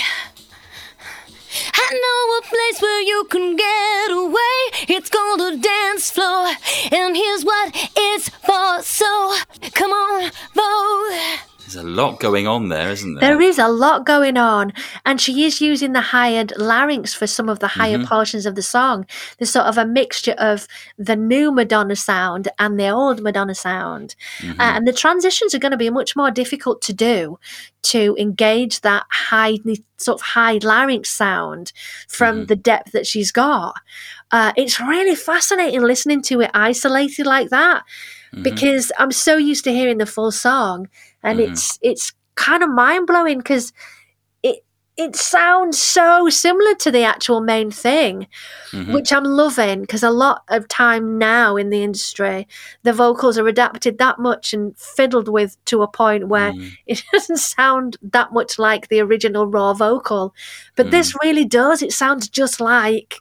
I 1.72 1.88
know 1.92 2.38
a 2.38 2.42
place 2.42 2.82
where 2.82 3.02
you 3.02 3.24
can 3.30 3.54
get 3.54 4.10
away. 4.10 4.96
It's 4.96 5.08
called 5.08 5.40
a 5.40 5.56
dance 5.56 6.10
floor, 6.10 6.48
and 6.90 7.16
here's 7.16 7.44
what 7.44 7.70
it's 7.96 8.28
for. 8.28 8.82
So 8.82 9.36
come 9.72 9.92
on, 9.92 10.32
Vogue. 10.52 11.47
There's 11.68 11.84
a 11.84 11.86
lot 11.86 12.18
going 12.18 12.46
on 12.46 12.70
there, 12.70 12.88
isn't 12.90 13.16
there? 13.16 13.28
There 13.28 13.42
is 13.42 13.58
a 13.58 13.68
lot 13.68 14.06
going 14.06 14.38
on, 14.38 14.72
and 15.04 15.20
she 15.20 15.44
is 15.44 15.60
using 15.60 15.92
the 15.92 16.00
higher 16.00 16.46
larynx 16.56 17.12
for 17.12 17.26
some 17.26 17.50
of 17.50 17.58
the 17.58 17.68
higher 17.68 17.98
Mhm. 17.98 18.06
portions 18.06 18.46
of 18.46 18.54
the 18.54 18.62
song. 18.62 19.04
There's 19.36 19.50
sort 19.50 19.66
of 19.66 19.76
a 19.76 19.84
mixture 19.84 20.34
of 20.38 20.66
the 20.96 21.14
new 21.14 21.52
Madonna 21.52 21.94
sound 21.94 22.48
and 22.58 22.80
the 22.80 22.88
old 22.88 23.20
Madonna 23.20 23.54
sound, 23.54 24.16
Mhm. 24.38 24.52
Uh, 24.58 24.62
and 24.76 24.88
the 24.88 24.94
transitions 24.94 25.54
are 25.54 25.58
going 25.58 25.72
to 25.72 25.76
be 25.76 25.90
much 25.90 26.16
more 26.16 26.30
difficult 26.30 26.80
to 26.82 26.94
do 26.94 27.38
to 27.82 28.16
engage 28.18 28.80
that 28.80 29.04
high 29.10 29.58
sort 29.98 30.20
of 30.20 30.26
high 30.28 30.58
larynx 30.62 31.10
sound 31.10 31.72
from 32.08 32.44
Mhm. 32.44 32.48
the 32.48 32.56
depth 32.56 32.92
that 32.92 33.06
she's 33.06 33.30
got. 33.30 33.74
Uh, 34.30 34.52
it's 34.56 34.80
really 34.80 35.14
fascinating 35.14 35.82
listening 35.82 36.22
to 36.22 36.40
it 36.40 36.50
isolated 36.54 37.26
like 37.26 37.50
that 37.50 37.82
Mhm. 38.34 38.42
because 38.44 38.92
I'm 38.98 39.12
so 39.12 39.36
used 39.36 39.64
to 39.64 39.72
hearing 39.72 39.98
the 39.98 40.06
full 40.06 40.30
song, 40.32 40.88
and 41.22 41.38
Mhm. 41.38 41.50
it's 41.50 41.78
it's 41.82 42.12
kind 42.34 42.62
of 42.62 42.70
mind 42.70 43.06
blowing 43.06 43.38
because 43.38 43.72
it 44.42 44.64
it 44.96 45.14
sounds 45.16 45.78
so 45.80 46.28
similar 46.28 46.74
to 46.74 46.90
the 46.90 47.04
actual 47.04 47.40
main 47.40 47.70
thing, 47.70 48.26
Mhm. 48.72 48.92
which 48.94 49.12
I'm 49.12 49.24
loving 49.24 49.82
because 49.82 50.02
a 50.02 50.10
lot 50.10 50.42
of 50.48 50.66
time 50.68 51.18
now 51.18 51.56
in 51.56 51.70
the 51.70 51.82
industry, 51.84 52.46
the 52.82 52.92
vocals 52.92 53.38
are 53.38 53.46
adapted 53.48 53.98
that 53.98 54.18
much 54.18 54.52
and 54.52 54.76
fiddled 54.78 55.28
with 55.28 55.56
to 55.66 55.82
a 55.82 55.88
point 55.88 56.28
where 56.28 56.52
Mm. 56.52 56.72
it 56.86 57.04
doesn't 57.12 57.38
sound 57.38 57.96
that 58.02 58.32
much 58.32 58.58
like 58.58 58.88
the 58.88 59.00
original 59.00 59.46
raw 59.46 59.72
vocal, 59.72 60.34
but 60.76 60.90
this 60.90 61.14
really 61.24 61.44
does. 61.44 61.82
It 61.82 61.92
sounds 61.92 62.28
just 62.28 62.60
like 62.60 63.16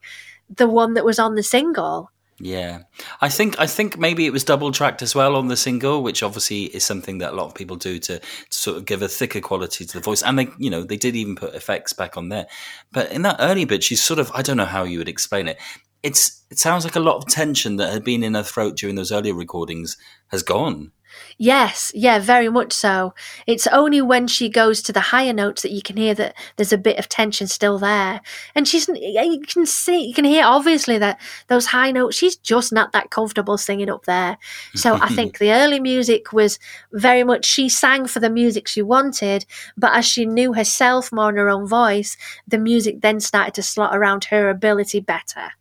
the 0.49 0.67
one 0.67 0.93
that 0.95 1.05
was 1.05 1.19
on 1.19 1.35
the 1.35 1.43
single. 1.43 2.09
Yeah, 2.39 2.83
I 3.19 3.29
think 3.29 3.59
I 3.59 3.65
think 3.65 3.97
maybe 3.97 4.27
it 4.27 4.33
was 4.33 4.43
double 4.43 4.71
tracked 4.71 5.01
as 5.01 5.15
well 5.15 5.35
on 5.35 5.47
the 5.47 5.57
single, 5.57 6.03
which 6.03 6.21
obviously 6.21 6.65
is 6.65 6.85
something 6.85 7.17
that 7.17 7.33
a 7.33 7.35
lot 7.35 7.47
of 7.47 7.55
people 7.55 7.77
do 7.77 7.97
to, 7.97 8.19
to 8.19 8.25
sort 8.49 8.77
of 8.77 8.85
give 8.85 9.01
a 9.01 9.07
thicker 9.07 9.41
quality 9.41 9.85
to 9.85 9.93
the 9.93 10.03
voice. 10.03 10.21
And 10.21 10.37
they, 10.37 10.47
you 10.59 10.69
know, 10.69 10.83
they 10.83 10.97
did 10.97 11.15
even 11.15 11.35
put 11.35 11.55
effects 11.55 11.93
back 11.93 12.15
on 12.15 12.29
there. 12.29 12.45
But 12.91 13.11
in 13.11 13.23
that 13.23 13.37
early 13.39 13.65
bit, 13.65 13.83
she's 13.83 14.03
sort 14.03 14.19
of 14.19 14.31
I 14.35 14.43
don't 14.43 14.57
know 14.57 14.65
how 14.65 14.83
you 14.83 14.99
would 14.99 15.09
explain 15.09 15.47
it. 15.47 15.57
It's 16.03 16.43
it 16.51 16.59
sounds 16.59 16.83
like 16.83 16.95
a 16.95 16.99
lot 16.99 17.17
of 17.17 17.25
tension 17.25 17.77
that 17.77 17.91
had 17.91 18.03
been 18.03 18.23
in 18.23 18.35
her 18.35 18.43
throat 18.43 18.77
during 18.77 18.95
those 18.95 19.11
earlier 19.11 19.33
recordings 19.33 19.97
has 20.27 20.43
gone. 20.43 20.91
Yes, 21.37 21.91
yeah, 21.93 22.19
very 22.19 22.49
much 22.49 22.73
so. 22.73 23.13
It's 23.45 23.67
only 23.67 24.01
when 24.01 24.27
she 24.27 24.49
goes 24.49 24.81
to 24.83 24.93
the 24.93 24.99
higher 24.99 25.33
notes 25.33 25.61
that 25.61 25.71
you 25.71 25.81
can 25.81 25.97
hear 25.97 26.13
that 26.15 26.35
there's 26.55 26.73
a 26.73 26.77
bit 26.77 26.97
of 26.97 27.07
tension 27.09 27.47
still 27.47 27.77
there. 27.77 28.21
And 28.55 28.67
she's, 28.67 28.87
you 28.87 29.41
can 29.47 29.65
see, 29.65 30.05
you 30.05 30.13
can 30.13 30.25
hear 30.25 30.43
obviously 30.45 30.97
that 30.97 31.19
those 31.47 31.67
high 31.67 31.91
notes, 31.91 32.15
she's 32.15 32.35
just 32.35 32.73
not 32.73 32.91
that 32.93 33.11
comfortable 33.11 33.57
singing 33.57 33.89
up 33.89 34.05
there. 34.05 34.37
So 34.75 34.95
I 34.95 35.09
think 35.09 35.37
the 35.39 35.51
early 35.51 35.79
music 35.79 36.33
was 36.33 36.59
very 36.91 37.23
much, 37.23 37.45
she 37.45 37.69
sang 37.69 38.07
for 38.07 38.19
the 38.19 38.29
music 38.29 38.67
she 38.67 38.81
wanted, 38.81 39.45
but 39.77 39.95
as 39.95 40.05
she 40.05 40.25
knew 40.25 40.53
herself 40.53 41.11
more 41.11 41.29
in 41.29 41.37
her 41.37 41.49
own 41.49 41.67
voice, 41.67 42.17
the 42.47 42.57
music 42.57 43.01
then 43.01 43.19
started 43.19 43.53
to 43.55 43.63
slot 43.63 43.95
around 43.95 44.25
her 44.25 44.49
ability 44.49 44.99
better. 44.99 45.51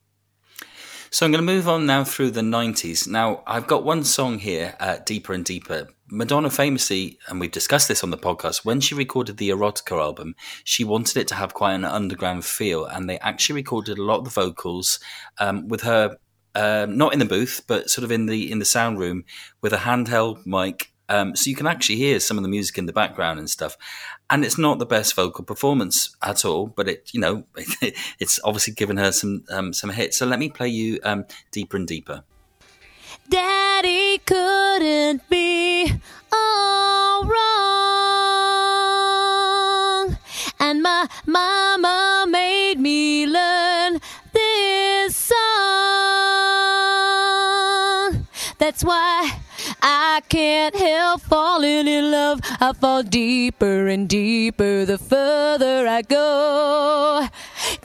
So 1.16 1.24
I'm 1.24 1.32
going 1.32 1.46
to 1.46 1.50
move 1.50 1.66
on 1.66 1.86
now 1.86 2.04
through 2.04 2.32
the 2.32 2.42
90s. 2.42 3.08
Now, 3.08 3.42
I've 3.46 3.66
got 3.66 3.84
one 3.84 4.04
song 4.04 4.38
here, 4.38 4.76
uh, 4.78 4.98
Deeper 5.06 5.32
and 5.32 5.46
Deeper. 5.46 5.88
Madonna 6.10 6.50
famously, 6.50 7.18
and 7.26 7.40
we've 7.40 7.50
discussed 7.50 7.88
this 7.88 8.04
on 8.04 8.10
the 8.10 8.18
podcast, 8.18 8.66
when 8.66 8.82
she 8.82 8.94
recorded 8.94 9.38
the 9.38 9.48
Erotica 9.48 9.98
album, 9.98 10.36
she 10.62 10.84
wanted 10.84 11.16
it 11.16 11.26
to 11.28 11.34
have 11.34 11.54
quite 11.54 11.72
an 11.72 11.86
underground 11.86 12.44
feel, 12.44 12.84
and 12.84 13.08
they 13.08 13.18
actually 13.20 13.54
recorded 13.54 13.96
a 13.96 14.02
lot 14.02 14.18
of 14.18 14.24
the 14.24 14.30
vocals 14.30 15.00
um, 15.38 15.68
with 15.68 15.80
her 15.80 16.18
uh, 16.54 16.86
not 16.86 17.14
in 17.14 17.18
the 17.18 17.24
booth, 17.24 17.62
but 17.66 17.88
sort 17.88 18.04
of 18.04 18.12
in 18.12 18.26
the 18.26 18.52
in 18.52 18.58
the 18.58 18.66
sound 18.66 18.98
room 18.98 19.24
with 19.62 19.72
a 19.72 19.78
handheld 19.78 20.44
mic. 20.44 20.92
Um, 21.08 21.36
so 21.36 21.48
you 21.50 21.56
can 21.56 21.66
actually 21.66 21.96
hear 21.96 22.18
some 22.20 22.36
of 22.36 22.42
the 22.42 22.48
music 22.48 22.78
in 22.78 22.86
the 22.86 22.92
background 22.92 23.38
and 23.38 23.48
stuff. 23.48 23.76
And 24.28 24.44
it's 24.44 24.58
not 24.58 24.78
the 24.78 24.86
best 24.86 25.14
vocal 25.14 25.44
performance 25.44 26.16
at 26.22 26.44
all, 26.44 26.66
but 26.66 26.88
it, 26.88 27.10
you 27.12 27.20
know, 27.20 27.44
it's 28.18 28.40
obviously 28.42 28.74
given 28.74 28.96
her 28.96 29.12
some 29.12 29.44
um, 29.50 29.72
some 29.72 29.90
hits. 29.90 30.16
So 30.16 30.26
let 30.26 30.38
me 30.38 30.48
play 30.48 30.68
you 30.68 30.98
um, 31.04 31.26
deeper 31.52 31.76
and 31.76 31.86
deeper. 31.86 32.24
Daddy 33.28 34.18
couldn't 34.18 35.28
be 35.28 35.92
all 36.32 37.24
wrong. 37.24 37.36
And 40.58 40.82
my 40.82 41.08
mama 41.26 42.26
made 42.28 42.80
me 42.80 43.26
learn 43.26 44.00
this 44.32 45.14
song. 45.16 45.36
That's 48.58 48.82
why 48.82 49.40
I 49.88 50.20
can't 50.28 50.74
help 50.74 51.20
falling 51.20 51.86
in 51.86 52.10
love. 52.10 52.40
I 52.60 52.72
fall 52.72 53.04
deeper 53.04 53.86
and 53.86 54.08
deeper 54.08 54.84
the 54.84 54.98
further 54.98 55.86
I 55.86 56.02
go. 56.02 57.28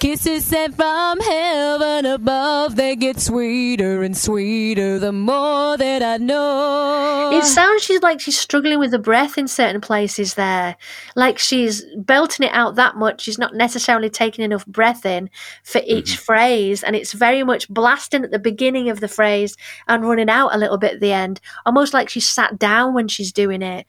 Kisses 0.01 0.45
sent 0.45 0.75
from 0.75 1.19
heaven 1.19 2.07
above, 2.07 2.75
they 2.75 2.95
get 2.95 3.19
sweeter 3.19 4.01
and 4.01 4.17
sweeter 4.17 4.97
the 4.97 5.11
more 5.11 5.77
that 5.77 6.01
I 6.01 6.17
know. 6.17 7.29
It 7.31 7.43
sounds 7.43 7.83
she's 7.83 8.01
like 8.01 8.19
she's 8.19 8.35
struggling 8.35 8.79
with 8.79 8.89
the 8.89 8.97
breath 8.97 9.37
in 9.37 9.47
certain 9.47 9.79
places 9.79 10.33
there. 10.33 10.75
Like 11.15 11.37
she's 11.37 11.85
belting 11.95 12.47
it 12.47 12.51
out 12.51 12.77
that 12.77 12.95
much, 12.95 13.21
she's 13.21 13.37
not 13.37 13.53
necessarily 13.53 14.09
taking 14.09 14.43
enough 14.43 14.65
breath 14.65 15.05
in 15.05 15.29
for 15.63 15.81
each 15.85 16.17
phrase. 16.17 16.81
And 16.81 16.95
it's 16.95 17.13
very 17.13 17.43
much 17.43 17.69
blasting 17.69 18.23
at 18.23 18.31
the 18.31 18.39
beginning 18.39 18.89
of 18.89 19.01
the 19.01 19.07
phrase 19.07 19.55
and 19.87 20.03
running 20.03 20.31
out 20.31 20.55
a 20.55 20.57
little 20.57 20.79
bit 20.79 20.95
at 20.95 20.99
the 20.99 21.13
end, 21.13 21.39
almost 21.63 21.93
like 21.93 22.09
she's 22.09 22.27
sat 22.27 22.57
down 22.57 22.95
when 22.95 23.07
she's 23.07 23.31
doing 23.31 23.61
it. 23.61 23.85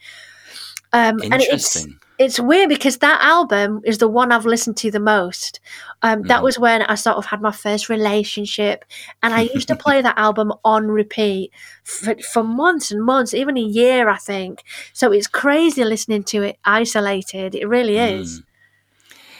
Um, 0.92 1.22
and 1.22 1.36
it's, 1.36 1.44
Interesting. 1.44 1.98
It's 2.18 2.38
weird 2.38 2.68
because 2.68 2.98
that 2.98 3.20
album 3.22 3.80
is 3.84 3.98
the 3.98 4.08
one 4.08 4.32
I've 4.32 4.46
listened 4.46 4.76
to 4.78 4.90
the 4.90 5.00
most. 5.00 5.60
Um, 6.02 6.22
That 6.22 6.40
Mhm. 6.40 6.44
was 6.44 6.58
when 6.58 6.82
I 6.82 6.94
sort 6.94 7.16
of 7.16 7.26
had 7.26 7.40
my 7.40 7.52
first 7.52 7.88
relationship, 7.88 8.84
and 9.22 9.34
I 9.34 9.42
used 9.54 9.68
to 9.68 9.76
play 9.76 10.02
that 10.02 10.18
album 10.18 10.52
on 10.64 10.88
repeat 10.88 11.50
for, 11.84 12.14
for 12.32 12.44
months 12.44 12.90
and 12.90 13.02
months, 13.02 13.34
even 13.34 13.56
a 13.56 13.60
year, 13.60 14.08
I 14.08 14.18
think. 14.18 14.62
So 14.92 15.12
it's 15.12 15.26
crazy 15.26 15.84
listening 15.84 16.24
to 16.24 16.42
it 16.42 16.58
isolated. 16.64 17.54
It 17.54 17.66
really 17.68 17.98
is. 17.98 18.40
Mm. 18.40 18.44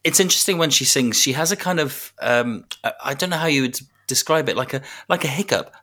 It's 0.05 0.19
interesting 0.19 0.59
when 0.59 0.71
she 0.71 0.85
sings. 0.85 1.21
She 1.21 1.33
has 1.33 1.53
a 1.53 1.57
kind 1.57 1.79
of 1.79 2.13
um, 2.21 2.65
I 3.05 3.15
don't 3.15 3.31
know 3.31 3.37
how 3.37 3.47
you 3.47 3.63
would 3.63 3.79
describe 4.13 4.49
it, 4.51 4.57
like 4.57 4.75
a 4.75 4.83
like 5.09 5.25
a 5.25 5.29
hiccup. 5.29 5.75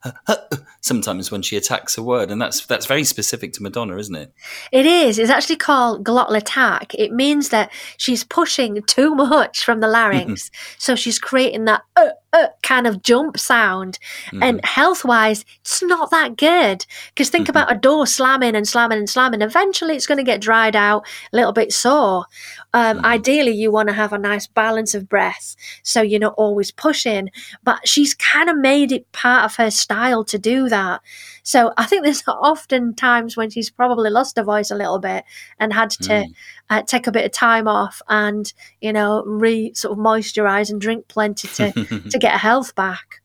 Sometimes 0.82 1.32
when 1.32 1.42
she 1.42 1.58
attacks 1.58 1.98
a 1.98 2.04
word, 2.04 2.30
and 2.30 2.40
that's 2.40 2.66
that's 2.66 2.86
very 2.86 3.04
specific 3.04 3.54
to 3.54 3.64
Madonna, 3.64 3.98
isn't 3.98 4.16
it? 4.16 4.34
It 4.72 4.86
is. 4.86 5.18
It's 5.18 5.32
actually 5.32 5.56
called 5.56 6.06
glottal 6.06 6.38
attack. 6.38 6.94
It 6.94 7.12
means 7.12 7.50
that 7.50 7.72
she's 7.98 8.24
pushing 8.24 8.84
too 8.84 9.16
much 9.16 9.66
from 9.66 9.80
the 9.80 9.88
larynx, 9.88 10.52
so 10.78 10.96
she's 10.96 11.18
creating 11.18 11.66
that 11.66 11.82
uh, 11.96 12.10
uh, 12.34 12.48
kind 12.64 12.88
of 12.88 13.02
jump 13.02 13.38
sound. 13.40 14.00
And 14.42 14.64
health 14.64 15.04
wise, 15.04 15.46
it's 15.62 15.82
not 15.82 16.12
that 16.12 16.38
good. 16.38 16.86
Because 17.10 17.30
think 17.30 17.50
about 17.50 17.72
a 17.72 17.76
door 17.78 18.06
slamming 18.06 18.56
and 18.56 18.68
slamming 18.68 19.00
and 19.00 19.10
slamming. 19.10 19.42
Eventually, 19.42 19.96
it's 19.96 20.08
going 20.08 20.18
to 20.18 20.24
get 20.24 20.42
dried 20.42 20.76
out, 20.76 21.06
a 21.34 21.36
little 21.36 21.54
bit 21.54 21.74
sore. 21.74 22.26
Um, 22.74 23.04
Ideally, 23.04 23.54
you 23.54 23.72
want 23.72 23.90
to 23.90 23.94
have 23.94 24.14
a 24.14 24.18
nice 24.18 24.46
balance 24.46 24.94
of 24.94 25.10
breath, 25.10 25.56
so 25.84 26.02
you're 26.02 26.20
not 26.20 26.36
always 26.38 26.72
pushing. 26.72 27.30
But 27.64 27.88
she's 27.88 28.14
kind 28.14 28.50
of 28.50 28.58
made 28.58 28.92
it 28.92 29.12
part 29.12 29.46
of 29.46 29.56
her 29.56 29.72
style 29.72 30.24
to 30.26 30.38
do 30.38 30.70
that. 30.70 31.02
So 31.50 31.74
I 31.78 31.86
think 31.88 32.04
there's 32.04 32.24
often 32.28 32.94
times 32.94 33.36
when 33.36 33.50
she's 33.50 33.72
probably 33.72 34.12
lost 34.12 34.38
her 34.38 34.44
voice 34.44 34.70
a 34.70 34.76
little 34.76 35.00
bit 35.00 35.26
and 35.60 35.74
had 35.74 35.90
to 35.90 36.28
uh, 36.70 36.84
take 36.84 37.08
a 37.08 37.12
bit 37.12 37.26
of 37.26 37.32
time 37.32 37.68
off 37.68 38.04
and 38.08 38.54
you 38.82 38.94
know 38.94 39.24
re 39.26 39.74
sort 39.74 39.94
of 39.94 39.98
moisturize 39.98 40.70
and 40.70 40.80
drink 40.80 41.08
plenty 41.08 41.48
to 41.48 41.72
to 42.12 42.20
get 42.20 42.34
her 42.34 42.38
health 42.38 42.76
back. 42.76 43.22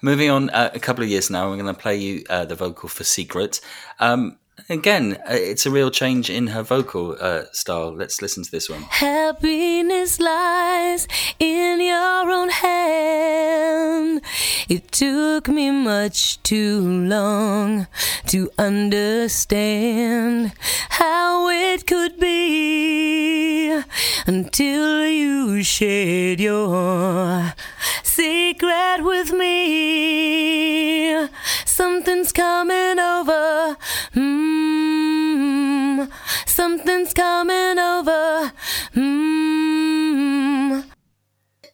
Moving 0.00 0.30
on 0.30 0.48
uh, 0.50 0.70
a 0.72 0.80
couple 0.80 1.04
of 1.04 1.10
years 1.10 1.28
now, 1.28 1.50
I'm 1.50 1.58
going 1.58 1.74
to 1.74 1.78
play 1.78 1.96
you 1.96 2.24
uh, 2.30 2.46
the 2.46 2.54
vocal 2.54 2.88
for 2.88 3.04
Secret. 3.04 3.60
Um, 4.00 4.38
again, 4.68 5.16
uh, 5.28 5.34
it's 5.34 5.66
a 5.66 5.70
real 5.70 5.90
change 5.90 6.30
in 6.30 6.48
her 6.48 6.62
vocal 6.62 7.16
uh, 7.20 7.44
style. 7.52 7.92
Let's 7.92 8.20
listen 8.22 8.42
to 8.44 8.50
this 8.50 8.68
one. 8.68 8.82
Happiness 8.82 10.20
lies 10.20 11.06
in 11.38 11.80
your 11.80 12.30
own 12.30 12.50
hand. 12.50 14.22
It 14.68 14.90
took 14.92 15.48
me 15.48 15.70
much 15.70 16.42
too 16.42 16.80
long 16.80 17.86
to 18.28 18.50
understand 18.58 20.52
how 20.90 21.48
it 21.48 21.86
could 21.86 22.18
be 22.18 23.80
until 24.26 25.06
you 25.06 25.62
shared 25.62 26.40
your 26.40 27.54
secret 28.02 29.04
with 29.04 29.32
me. 29.32 31.28
Something's 31.76 32.32
coming 32.32 32.98
over. 32.98 33.76
Mm, 34.14 36.10
something's 36.46 37.12
coming 37.12 37.78
over. 37.78 38.50
Mm. 38.94 40.84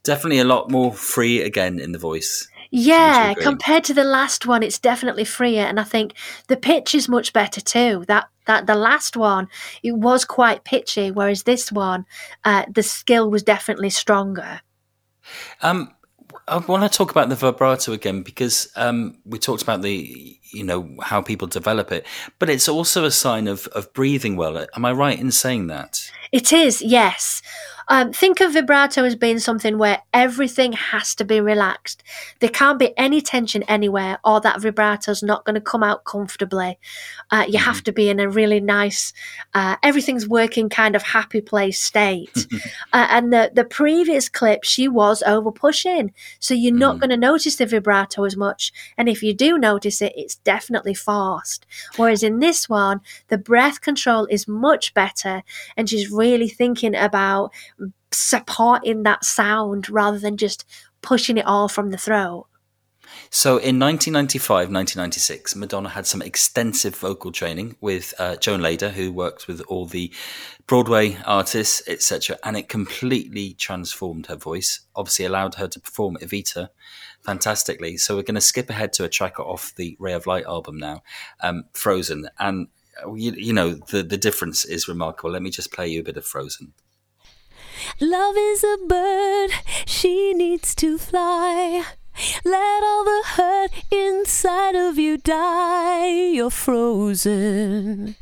Definitely 0.03 0.41
a 0.41 0.45
lot 0.45 0.73
more 0.73 0.93
free 0.93 1.41
again 1.41 1.79
in 1.79 1.93
the 1.93 2.01
voice. 2.01 2.49
Yeah, 2.73 3.35
compared 3.35 3.85
to 3.85 3.95
the 3.95 4.03
last 4.03 4.45
one, 4.45 4.65
it's 4.65 4.81
definitely 4.81 5.25
freer, 5.25 5.63
and 5.67 5.79
I 5.79 5.85
think 5.85 6.15
the 6.49 6.57
pitch 6.57 6.97
is 6.97 7.09
much 7.09 7.33
better 7.33 7.61
too. 7.61 8.05
That 8.09 8.29
that 8.47 8.67
the 8.67 8.75
last 8.75 9.17
one 9.17 9.47
it 9.85 9.93
was 9.93 10.25
quite 10.25 10.65
pitchy, 10.65 11.13
whereas 11.13 11.45
this 11.45 11.71
one, 11.71 12.07
uh, 12.45 12.65
the 12.69 12.83
skill 12.83 13.31
was 13.31 13.45
definitely 13.45 13.91
stronger. 13.91 14.63
Um, 15.61 15.95
I 16.49 16.59
want 16.59 16.91
to 16.91 16.97
talk 16.97 17.11
about 17.11 17.29
the 17.29 17.35
vibrato 17.35 17.93
again 17.93 18.23
because 18.23 18.71
um, 18.77 19.19
we 19.25 19.39
talked 19.39 19.63
about 19.63 19.83
the, 19.83 20.39
you 20.53 20.65
know, 20.65 20.89
how 21.03 21.23
people 21.23 21.49
develop 21.49 21.93
it, 21.93 22.07
but 22.39 22.51
it's 22.51 22.69
also 22.69 23.05
a 23.05 23.11
sign 23.11 23.49
of, 23.49 23.67
of 23.69 23.93
breathing 23.93 24.37
well. 24.37 24.67
Am 24.75 24.85
I 24.85 24.93
right 24.93 25.19
in 25.19 25.31
saying 25.31 25.69
that? 25.69 26.01
It 26.31 26.53
is, 26.53 26.83
yes. 26.83 27.43
Um, 27.93 28.11
think 28.11 28.41
of 28.41 28.55
vibrato 28.55 29.05
as 29.05 29.17
being 29.17 29.39
something 29.39 29.77
where 29.77 30.01
everything 30.15 30.73
has 30.73 31.15
to 31.17 31.27
be 31.27 31.43
relaxed. 31.43 32.03
There 32.41 32.49
can't 32.49 32.79
be 32.79 32.97
any 32.97 33.21
tension 33.21 33.65
anywhere, 33.65 34.19
or 34.25 34.41
that 34.41 34.63
vibrato's 34.63 35.23
not 35.23 35.45
going 35.45 35.57
to 35.57 35.61
come 35.61 35.83
out 35.83 36.05
comfortably. 36.05 36.79
Uh, 37.31 37.45
you 37.47 37.59
have 37.59 37.85
to 37.85 37.93
be 37.93 38.09
in 38.09 38.19
a 38.19 38.31
really 38.31 38.61
nice, 38.61 39.13
uh, 39.53 39.77
everything's 39.83 40.27
working 40.27 40.71
kind 40.71 40.97
of 40.97 41.03
happy 41.03 41.43
place 41.43 41.83
state. 41.83 42.47
uh, 42.95 43.09
and 43.11 43.31
the, 43.31 43.53
the 43.53 43.65
previous 43.65 44.31
clip, 44.31 44.65
she 44.65 44.89
was 44.89 45.23
over 45.25 45.53
pushing. 45.53 46.15
So 46.41 46.55
you're 46.55 46.75
not 46.75 46.99
going 46.99 47.11
to 47.11 47.19
notice 47.19 47.57
the 47.57 47.67
vibrato 47.67 48.25
as 48.25 48.39
much. 48.39 48.73
And 48.97 49.07
if 49.07 49.23
you 49.23 49.35
do 49.35 49.59
notice 49.59 50.01
it, 50.01 50.15
it's 50.17 50.37
definitely 50.37 50.95
forced. 50.95 51.67
Whereas 51.97 52.23
in 52.23 52.39
this 52.39 52.71
one, 52.71 53.03
the 53.29 53.37
breath 53.37 53.83
control 53.83 54.25
is 54.31 54.49
much 54.49 54.95
better. 54.95 55.43
And 55.77 55.91
she's 55.91 56.11
really 56.11 56.49
thinking 56.49 56.97
about 56.97 57.53
supporting 58.15 59.03
that 59.03 59.25
sound 59.25 59.89
rather 59.91 60.19
than 60.19 60.37
just 60.37 60.65
pushing 61.01 61.37
it 61.37 61.47
all 61.47 61.69
from 61.69 61.91
the 61.91 61.99
throat. 61.99 62.47
So 63.31 63.53
in 63.53 63.79
1995, 63.79 64.71
1996, 64.71 65.57
Madonna 65.57 65.89
had 65.91 66.07
some 66.07 66.23
extensive 66.23 66.95
vocal 66.95 67.33
training 67.33 67.77
with 67.81 68.15
uh, 68.19 68.37
Joan 68.37 68.61
Lader, 68.61 68.91
who 68.91 69.13
worked 69.13 69.49
with 69.49 69.61
all 69.69 69.87
the 69.87 70.13
Broadway 70.67 71.19
artists, 71.25 71.83
etc., 71.87 72.39
and 72.45 72.57
it 72.57 72.69
completely 72.69 73.55
transformed 73.55 74.27
her 74.27 74.37
voice. 74.37 74.81
Obviously, 74.95 75.25
allowed 75.25 75.57
her 75.57 75.69
to 75.69 75.81
perform 75.81 76.17
Evita 76.21 76.69
fantastically. 77.23 77.97
So 77.97 78.17
we're 78.17 78.23
going 78.23 78.35
to 78.35 78.41
skip 78.41 78.69
ahead 78.71 78.93
to 78.95 79.05
a 79.05 79.09
track 79.09 79.39
off 79.41 79.75
the 79.77 79.97
Ray 79.99 80.13
of 80.13 80.27
Light 80.27 80.45
album 80.45 80.79
now, 80.79 81.03
um, 81.41 81.65
Frozen, 81.73 82.29
and 82.39 82.69
uh, 83.03 83.15
you, 83.15 83.33
you 83.33 83.53
know 83.53 83.75
the 83.75 84.03
the 84.03 84.19
difference 84.19 84.65
is 84.65 84.89
remarkable. 84.89 85.31
Let 85.31 85.43
me 85.43 85.51
just 85.51 85.73
play 85.73 85.89
you 85.89 86.01
a 86.01 86.05
bit 86.05 86.17
of 86.17 86.27
Frozen. 86.27 86.75
Love 88.01 88.37
is 88.37 88.65
a 88.65 88.77
bird, 88.87 89.51
she 89.87 90.35
needs 90.35 90.75
to 90.77 90.99
fly. 90.99 91.85
Let 92.45 92.83
all 92.85 93.05
the 93.05 93.23
hurt 93.37 93.71
inside 93.91 94.75
of 94.75 94.99
you 94.99 95.17
die. 95.17 96.09
You're 96.35 96.51
frozen 96.51 98.17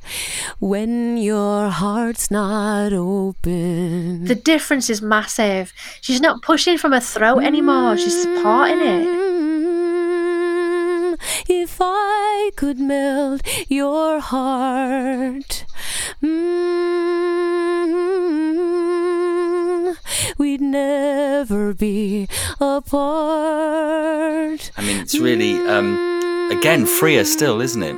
when 0.61 1.17
your 1.17 1.71
heart's 1.71 2.31
not 2.31 2.93
open. 2.93 4.27
The 4.27 4.37
difference 4.37 4.89
is 4.91 5.03
massive. 5.03 5.73
She's 6.01 6.21
not 6.21 6.41
pushing 6.43 6.79
from 6.79 6.93
her 6.93 7.01
throat 7.01 7.41
anymore, 7.43 7.97
she's 7.97 8.23
supporting 8.23 8.79
it. 8.81 9.07
Mm, 9.09 11.19
If 11.49 11.79
I 11.81 12.51
could 12.57 12.79
melt 12.79 13.43
your 13.69 14.21
heart, 14.21 15.65
mm, 17.91 19.10
we'd 20.39 20.61
never 20.61 21.75
be 21.75 22.29
apart. 22.61 23.01
I 24.77 24.83
mean, 24.83 25.01
it's 25.01 25.19
really 25.19 25.55
um, 25.69 26.51
again 26.51 26.87
freer 26.87 27.25
still, 27.25 27.61
isn't 27.61 27.83
it? 27.83 27.97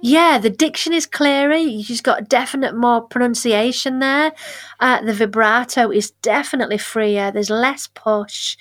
Yeah, 0.00 0.38
the 0.38 0.50
diction 0.50 0.92
is 0.92 1.06
clearer. 1.06 1.58
She's 1.58 2.00
got 2.00 2.28
definite 2.28 2.76
more 2.76 3.02
pronunciation 3.02 4.00
there. 4.00 4.32
Uh, 4.80 5.00
the 5.02 5.14
vibrato 5.14 5.90
is 5.92 6.10
definitely 6.22 6.78
freer. 6.78 7.30
There's 7.30 7.50
less 7.50 7.86
push, 7.86 8.56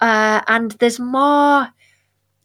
uh, 0.00 0.42
and 0.46 0.70
there's 0.72 1.00
more. 1.00 1.68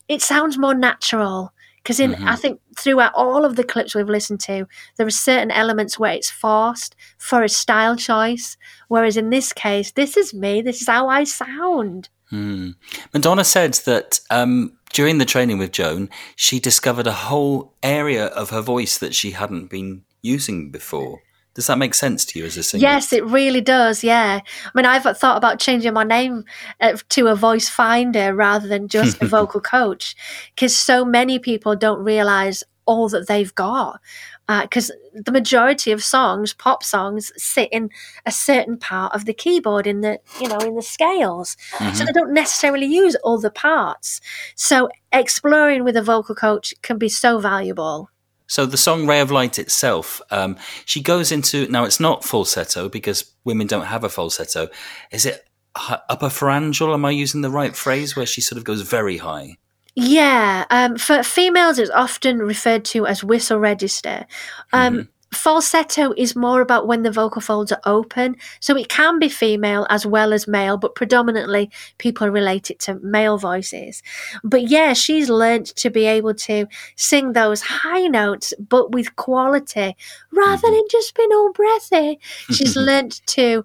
It 0.08 0.22
sounds 0.22 0.58
more 0.58 0.74
natural 0.74 1.54
because 1.84 2.00
in 2.00 2.15
I 2.15 2.36
think 2.36 2.60
throughout 2.82 3.13
all 3.15 3.46
of 3.46 3.56
the 3.56 3.63
clips 3.63 3.96
we've 3.96 4.10
listened 4.10 4.39
to, 4.41 4.67
there 4.98 5.08
are 5.08 5.12
certain 5.12 5.52
elements 5.52 6.00
where 6.00 6.13
it's 6.13 6.30
forced 6.30 6.96
for 7.17 7.44
a 7.44 7.50
style 7.50 7.96
choice. 7.96 8.58
Whereas 8.88 9.17
in 9.17 9.30
this 9.30 9.54
case, 9.54 9.91
this 9.91 10.17
is 10.17 10.34
me. 10.34 10.62
This 10.62 10.82
is 10.82 10.88
how 10.88 11.08
I 11.08 11.24
sound. 11.24 12.10
Hmm. 12.30 12.72
Madonna 13.13 13.44
said 13.44 13.74
that 13.86 14.22
um, 14.30 14.78
during 14.94 15.17
the 15.17 15.26
training 15.26 15.58
with 15.58 15.72
Joan, 15.72 16.10
she 16.36 16.60
discovered 16.60 17.08
a 17.08 17.12
whole 17.12 17.74
area 17.84 18.28
of 18.28 18.50
her 18.52 18.62
voice 18.62 18.98
that 18.98 19.13
she 19.13 19.32
hadn't 19.32 19.70
been 19.70 20.04
using 20.22 20.72
before. 20.72 21.22
Does 21.54 21.67
that 21.67 21.78
make 21.78 21.94
sense 21.94 22.24
to 22.26 22.39
you 22.39 22.46
as 22.46 22.56
a 22.56 22.63
singer? 22.63 22.82
Yes, 22.82 23.12
it 23.12 23.26
really 23.26 23.60
does. 23.60 24.06
Yeah. 24.06 24.39
I 24.39 24.70
mean, 24.74 24.86
I've 24.86 25.04
thought 25.17 25.36
about 25.36 25.60
changing 25.60 25.94
my 25.94 26.06
name 26.06 26.46
uh, 26.80 26.96
to 27.10 27.28
a 27.28 27.36
voice 27.36 27.67
finder 27.67 28.34
rather 28.34 28.70
than 28.70 28.88
just 28.88 29.22
a 29.22 29.26
vocal 29.28 29.60
coach 29.60 30.15
because 30.56 30.74
so 30.74 31.04
many 31.04 31.39
people 31.39 31.76
don't 31.76 32.02
realize 32.04 32.63
all 32.86 33.10
that 33.10 33.28
they've 33.28 33.54
got. 33.56 34.00
Because 34.48 34.91
the 35.13 35.32
majority 35.32 35.91
of 35.91 36.04
songs, 36.04 36.54
pop 36.54 36.84
songs, 36.84 37.32
sit 37.38 37.70
in 37.72 37.89
a 38.26 38.32
certain 38.32 38.78
part 38.78 39.13
of 39.15 39.26
the 39.26 39.34
keyboard 39.34 39.88
in 39.88 40.02
the, 40.02 40.20
you 40.39 40.48
know, 40.48 40.60
in 40.60 40.76
the 40.76 40.82
scales. 40.82 41.56
So 41.94 42.04
they 42.04 42.12
don't 42.12 42.34
necessarily 42.34 42.88
use 42.88 43.15
all 43.24 43.39
the 43.39 43.52
parts. 43.52 44.20
So 44.56 44.89
exploring 45.12 45.84
with 45.84 45.96
a 45.96 46.02
vocal 46.02 46.36
coach 46.36 46.74
can 46.82 46.98
be 46.98 47.10
so 47.10 47.39
valuable. 47.39 48.10
So 48.48 48.65
the 48.65 48.76
song 48.76 49.08
"Ray 49.08 49.22
of 49.22 49.32
Light" 49.32 49.58
itself, 49.58 50.22
um, 50.30 50.58
she 50.84 51.02
goes 51.02 51.32
into 51.32 51.70
now. 51.70 51.86
It's 51.86 52.02
not 52.02 52.26
falsetto 52.26 52.89
because 52.89 53.34
women 53.46 53.65
don't 53.65 53.86
have 53.86 54.04
a 54.04 54.10
falsetto. 54.10 54.67
Is 55.10 55.26
it 55.26 55.48
upper 55.74 56.30
pharyngeal? 56.30 56.94
Am 56.94 57.06
I 57.06 57.12
using 57.12 57.39
the 57.39 57.50
right 57.50 57.74
phrase? 57.74 58.17
Where 58.17 58.26
she 58.26 58.41
sort 58.41 58.58
of 58.58 58.65
goes 58.65 58.82
very 58.82 59.20
high. 59.20 59.56
Yeah, 59.95 60.65
um, 60.69 60.97
for 60.97 61.21
females, 61.23 61.77
it's 61.77 61.91
often 61.91 62.39
referred 62.39 62.86
to 62.86 63.06
as 63.08 63.23
whistle 63.23 63.60
register. 63.60 64.25
Um, 64.71 65.10
Falsetto 65.34 66.13
is 66.17 66.36
more 66.36 66.60
about 66.62 66.88
when 66.88 67.04
the 67.04 67.12
vocal 67.12 67.41
folds 67.41 67.71
are 67.71 67.82
open, 67.86 68.36
so 68.60 68.75
it 68.75 68.89
can 68.89 69.17
be 69.17 69.30
female 69.30 69.88
as 69.89 70.06
well 70.06 70.34
as 70.34 70.47
male, 70.47 70.77
but 70.77 70.95
predominantly 70.95 71.71
people 71.99 72.27
relate 72.30 72.69
it 72.69 72.80
to 72.80 72.95
male 72.95 73.38
voices. 73.38 74.04
But 74.43 74.69
yeah, 74.69 74.93
she's 74.93 75.30
learnt 75.30 75.67
to 75.77 75.89
be 75.89 76.06
able 76.06 76.34
to 76.36 76.67
sing 76.97 77.32
those 77.32 77.62
high 77.62 78.08
notes, 78.08 78.54
but 78.60 78.91
with 78.91 79.15
quality 79.15 79.95
rather 80.32 80.69
than 80.69 80.84
just 80.89 81.15
being 81.15 81.32
all 81.32 81.54
breathy. 81.54 82.19
She's 82.51 82.75
learnt 82.75 83.21
to 83.27 83.63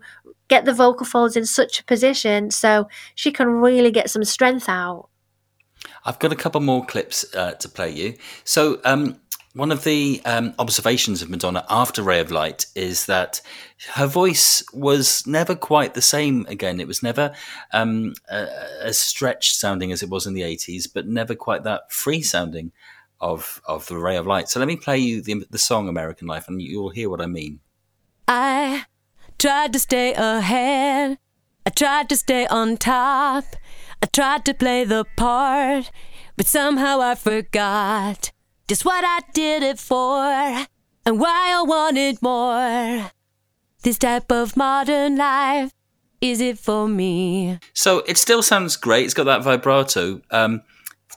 get 0.48 0.64
the 0.64 0.72
vocal 0.74 1.04
folds 1.04 1.36
in 1.36 1.46
such 1.46 1.80
a 1.80 1.84
position 1.84 2.52
so 2.52 2.88
she 3.16 3.32
can 3.32 3.48
really 3.48 3.90
get 3.90 4.08
some 4.08 4.22
strength 4.24 4.68
out. 4.68 5.08
I've 6.04 6.18
got 6.18 6.32
a 6.32 6.36
couple 6.36 6.60
more 6.60 6.84
clips 6.84 7.24
uh, 7.34 7.52
to 7.52 7.68
play 7.68 7.90
you. 7.90 8.14
So, 8.44 8.80
um, 8.84 9.20
one 9.54 9.72
of 9.72 9.84
the 9.84 10.20
um, 10.26 10.54
observations 10.58 11.22
of 11.22 11.30
Madonna 11.30 11.64
after 11.70 12.02
Ray 12.02 12.20
of 12.20 12.30
Light 12.30 12.66
is 12.74 13.06
that 13.06 13.40
her 13.94 14.06
voice 14.06 14.62
was 14.74 15.26
never 15.26 15.54
quite 15.54 15.94
the 15.94 16.02
same 16.02 16.44
again. 16.46 16.78
It 16.78 16.86
was 16.86 17.02
never 17.02 17.34
um, 17.72 18.14
uh, 18.30 18.46
as 18.82 18.98
stretched 18.98 19.56
sounding 19.56 19.92
as 19.92 20.02
it 20.02 20.10
was 20.10 20.26
in 20.26 20.34
the 20.34 20.42
80s, 20.42 20.86
but 20.92 21.06
never 21.06 21.34
quite 21.34 21.64
that 21.64 21.90
free 21.90 22.20
sounding 22.20 22.72
of, 23.18 23.62
of 23.66 23.86
the 23.86 23.96
Ray 23.96 24.16
of 24.16 24.26
Light. 24.26 24.48
So, 24.48 24.60
let 24.60 24.68
me 24.68 24.76
play 24.76 24.98
you 24.98 25.22
the, 25.22 25.46
the 25.50 25.58
song 25.58 25.88
American 25.88 26.28
Life, 26.28 26.48
and 26.48 26.60
you'll 26.60 26.90
hear 26.90 27.08
what 27.08 27.22
I 27.22 27.26
mean. 27.26 27.60
I 28.28 28.84
tried 29.38 29.72
to 29.72 29.78
stay 29.78 30.12
ahead. 30.14 31.18
I 31.64 31.70
tried 31.70 32.08
to 32.10 32.16
stay 32.16 32.46
on 32.46 32.76
top. 32.76 33.44
I 34.02 34.06
tried 34.06 34.44
to 34.46 34.54
play 34.54 34.84
the 34.84 35.04
part, 35.16 35.90
but 36.36 36.46
somehow 36.46 37.00
I 37.00 37.14
forgot 37.14 38.30
just 38.68 38.84
what 38.84 39.04
I 39.04 39.20
did 39.32 39.62
it 39.62 39.78
for 39.78 40.20
and 41.06 41.20
why 41.20 41.52
I 41.56 41.62
wanted 41.62 42.20
more. 42.22 43.10
This 43.82 43.98
type 43.98 44.32
of 44.32 44.56
modern 44.56 45.16
life, 45.16 45.70
is 46.20 46.40
it 46.40 46.58
for 46.58 46.88
me? 46.88 47.58
So, 47.72 47.98
it 48.06 48.18
still 48.18 48.42
sounds 48.42 48.76
great. 48.76 49.04
It's 49.04 49.14
got 49.14 49.24
that 49.24 49.44
vibrato. 49.44 50.20
Um, 50.30 50.62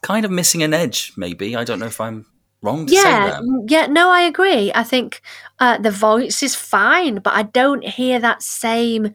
kind 0.02 0.24
of 0.26 0.32
missing 0.32 0.62
an 0.62 0.74
edge, 0.74 1.14
maybe. 1.18 1.56
I 1.56 1.64
don't 1.64 1.80
know 1.80 1.88
if 1.88 2.00
I'm 2.00 2.26
wrong 2.62 2.86
to 2.86 2.94
say 2.94 3.02
Yeah, 3.02 3.30
that. 3.42 3.66
yeah, 3.68 3.86
no, 3.88 4.12
I 4.12 4.22
agree. 4.22 4.72
I 4.76 4.84
think 4.84 5.22
uh, 5.60 5.80
the 5.80 5.90
voice 5.92 6.44
is 6.44 6.54
fine, 6.56 7.16
but 7.20 7.34
I 7.34 7.44
don't 7.44 7.84
hear 7.84 8.20
that 8.20 8.44
same 8.44 9.14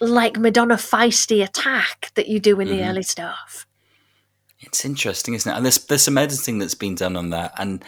like 0.00 0.38
Madonna 0.38 0.76
feisty 0.76 1.42
attack 1.42 2.10
that 2.14 2.28
you 2.28 2.40
do 2.40 2.60
in 2.60 2.68
the 2.68 2.84
early 2.84 3.02
stuff. 3.02 3.66
It's 4.60 4.84
interesting, 4.84 5.34
isn't 5.34 5.50
it? 5.50 5.56
And 5.56 5.64
there's 5.64 5.84
there's 5.86 6.02
some 6.02 6.18
editing 6.18 6.58
that's 6.58 6.74
been 6.74 6.94
done 6.94 7.16
on 7.16 7.30
that, 7.30 7.52
and 7.58 7.84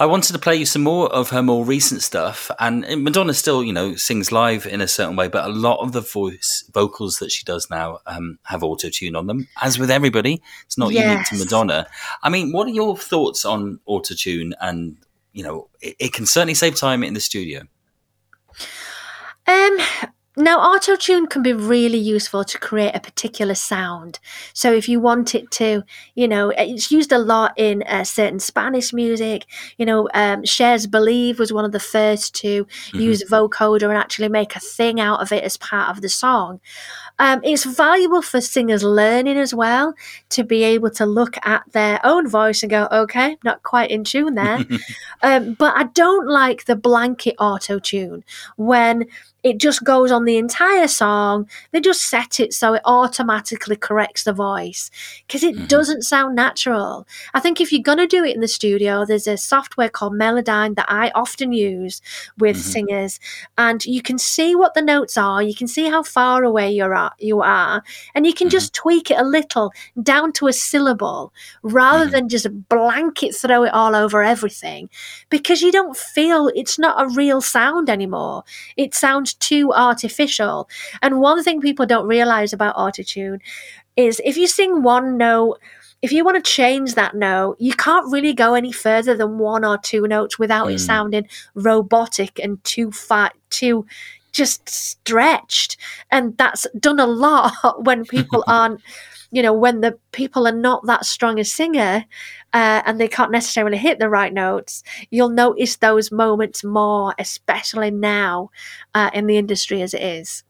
I 0.00 0.06
wanted 0.06 0.32
to 0.32 0.38
play 0.38 0.56
you 0.56 0.64
some 0.64 0.82
more 0.82 1.12
of 1.12 1.28
her 1.28 1.42
more 1.42 1.62
recent 1.62 2.00
stuff, 2.00 2.50
and 2.58 2.86
Madonna 3.04 3.34
still, 3.34 3.62
you 3.62 3.72
know, 3.72 3.96
sings 3.96 4.32
live 4.32 4.66
in 4.66 4.80
a 4.80 4.88
certain 4.88 5.14
way, 5.14 5.28
but 5.28 5.44
a 5.44 5.52
lot 5.52 5.80
of 5.80 5.92
the 5.92 6.00
voice 6.00 6.64
vocals 6.72 7.18
that 7.18 7.30
she 7.30 7.44
does 7.44 7.68
now 7.68 7.98
um, 8.06 8.38
have 8.44 8.62
auto 8.62 8.88
tune 8.88 9.14
on 9.14 9.26
them. 9.26 9.46
As 9.60 9.78
with 9.78 9.90
everybody, 9.90 10.40
it's 10.64 10.78
not 10.78 10.92
yes. 10.92 11.04
unique 11.04 11.26
to 11.26 11.44
Madonna. 11.44 11.86
I 12.22 12.30
mean, 12.30 12.52
what 12.52 12.66
are 12.66 12.70
your 12.70 12.96
thoughts 12.96 13.44
on 13.44 13.80
auto 13.84 14.14
tune? 14.14 14.54
And 14.60 14.96
you 15.32 15.42
know, 15.42 15.68
it, 15.82 15.96
it 15.98 16.12
can 16.12 16.24
certainly 16.24 16.54
save 16.54 16.76
time 16.76 17.02
in 17.04 17.12
the 17.12 17.20
studio. 17.20 17.62
Um, 19.46 19.78
now, 20.40 20.60
auto 20.60 20.96
tune 20.96 21.26
can 21.26 21.42
be 21.42 21.52
really 21.52 21.98
useful 21.98 22.44
to 22.44 22.58
create 22.58 22.94
a 22.94 23.00
particular 23.00 23.54
sound. 23.54 24.18
So, 24.52 24.72
if 24.72 24.88
you 24.88 25.00
want 25.00 25.34
it 25.34 25.50
to, 25.52 25.82
you 26.14 26.28
know, 26.28 26.50
it's 26.50 26.90
used 26.90 27.12
a 27.12 27.18
lot 27.18 27.52
in 27.56 27.82
uh, 27.84 28.04
certain 28.04 28.40
Spanish 28.40 28.92
music. 28.92 29.46
You 29.76 29.86
know, 29.86 30.08
um, 30.14 30.44
Cher's 30.44 30.86
Believe 30.86 31.38
was 31.38 31.52
one 31.52 31.64
of 31.64 31.72
the 31.72 31.80
first 31.80 32.34
to 32.36 32.64
mm-hmm. 32.64 33.00
use 33.00 33.24
vocoder 33.24 33.88
and 33.88 33.98
actually 33.98 34.28
make 34.28 34.56
a 34.56 34.60
thing 34.60 35.00
out 35.00 35.20
of 35.20 35.32
it 35.32 35.44
as 35.44 35.56
part 35.56 35.88
of 35.88 36.02
the 36.02 36.08
song. 36.08 36.60
Um, 37.20 37.42
it's 37.44 37.64
valuable 37.64 38.22
for 38.22 38.40
singers 38.40 38.82
learning 38.82 39.36
as 39.36 39.52
well 39.52 39.94
to 40.30 40.42
be 40.42 40.64
able 40.64 40.90
to 40.92 41.04
look 41.04 41.36
at 41.46 41.62
their 41.72 42.00
own 42.02 42.26
voice 42.26 42.62
and 42.62 42.70
go, 42.70 42.88
okay, 42.90 43.36
not 43.44 43.62
quite 43.62 43.90
in 43.90 44.04
tune 44.04 44.36
there. 44.36 44.64
um, 45.22 45.52
but 45.52 45.76
I 45.76 45.84
don't 45.84 46.26
like 46.26 46.64
the 46.64 46.76
blanket 46.76 47.34
auto 47.38 47.78
tune 47.78 48.24
when 48.56 49.04
it 49.42 49.58
just 49.58 49.84
goes 49.84 50.10
on 50.10 50.24
the 50.24 50.36
entire 50.36 50.88
song. 50.88 51.48
They 51.70 51.80
just 51.80 52.02
set 52.02 52.40
it 52.40 52.52
so 52.52 52.74
it 52.74 52.82
automatically 52.84 53.76
corrects 53.76 54.24
the 54.24 54.32
voice 54.32 54.90
because 55.26 55.42
it 55.42 55.54
mm-hmm. 55.54 55.66
doesn't 55.66 56.02
sound 56.02 56.36
natural. 56.36 57.06
I 57.34 57.40
think 57.40 57.60
if 57.60 57.72
you're 57.72 57.82
going 57.82 57.98
to 57.98 58.06
do 58.06 58.24
it 58.24 58.34
in 58.34 58.40
the 58.40 58.48
studio, 58.48 59.04
there's 59.04 59.26
a 59.26 59.36
software 59.36 59.88
called 59.88 60.12
Melodyne 60.12 60.76
that 60.76 60.90
I 60.90 61.10
often 61.14 61.52
use 61.52 62.02
with 62.38 62.56
mm-hmm. 62.56 62.70
singers, 62.70 63.20
and 63.56 63.84
you 63.84 64.02
can 64.02 64.18
see 64.18 64.54
what 64.54 64.74
the 64.74 64.82
notes 64.82 65.16
are. 65.16 65.42
You 65.42 65.54
can 65.54 65.68
see 65.68 65.88
how 65.88 66.02
far 66.02 66.44
away 66.44 66.70
you're 66.70 66.94
at, 66.94 67.09
you 67.18 67.40
are, 67.42 67.82
and 68.14 68.26
you 68.26 68.34
can 68.34 68.46
mm-hmm. 68.46 68.52
just 68.52 68.74
tweak 68.74 69.10
it 69.10 69.18
a 69.18 69.24
little 69.24 69.72
down 70.02 70.32
to 70.32 70.48
a 70.48 70.52
syllable 70.52 71.32
rather 71.62 72.04
mm-hmm. 72.04 72.12
than 72.12 72.28
just 72.28 72.68
blanket 72.68 73.34
throw 73.34 73.64
it 73.64 73.72
all 73.72 73.94
over 73.94 74.22
everything 74.22 74.88
because 75.28 75.62
you 75.62 75.72
don't 75.72 75.96
feel 75.96 76.50
it's 76.54 76.78
not 76.78 77.02
a 77.02 77.14
real 77.14 77.40
sound 77.40 77.88
anymore. 77.88 78.44
It 78.76 78.94
sounds 78.94 79.34
too 79.34 79.72
artificial. 79.72 80.68
And 81.02 81.20
one 81.20 81.42
thing 81.42 81.60
people 81.60 81.86
don't 81.86 82.06
realize 82.06 82.52
about 82.52 82.76
autotune 82.76 83.40
is 83.96 84.20
if 84.24 84.36
you 84.36 84.46
sing 84.46 84.82
one 84.82 85.16
note, 85.16 85.58
if 86.02 86.12
you 86.12 86.24
want 86.24 86.42
to 86.42 86.50
change 86.50 86.94
that 86.94 87.14
note, 87.14 87.56
you 87.58 87.74
can't 87.74 88.10
really 88.10 88.32
go 88.32 88.54
any 88.54 88.72
further 88.72 89.14
than 89.14 89.38
one 89.38 89.64
or 89.64 89.76
two 89.76 90.06
notes 90.06 90.38
without 90.38 90.68
mm. 90.68 90.74
it 90.74 90.78
sounding 90.78 91.28
robotic 91.54 92.38
and 92.42 92.62
too 92.64 92.90
fat, 92.90 93.34
too 93.50 93.84
just 94.32 94.68
stretched. 94.68 95.76
And 96.10 96.36
that's 96.36 96.66
done 96.78 97.00
a 97.00 97.06
lot 97.06 97.52
when 97.84 98.04
people 98.04 98.44
aren't 98.48 98.80
you 99.30 99.42
know, 99.42 99.52
when 99.52 99.80
the 99.80 99.98
people 100.12 100.46
are 100.46 100.52
not 100.52 100.86
that 100.86 101.06
strong 101.06 101.38
a 101.38 101.44
singer 101.44 102.04
uh, 102.52 102.82
and 102.84 103.00
they 103.00 103.08
can't 103.08 103.30
necessarily 103.30 103.78
hit 103.78 103.98
the 103.98 104.08
right 104.08 104.32
notes, 104.32 104.82
you'll 105.10 105.28
notice 105.28 105.76
those 105.76 106.10
moments 106.10 106.64
more, 106.64 107.14
especially 107.18 107.90
now 107.90 108.50
uh, 108.94 109.10
in 109.14 109.26
the 109.26 109.38
industry 109.38 109.82
as 109.82 109.94
it 109.94 110.02
is. 110.02 110.42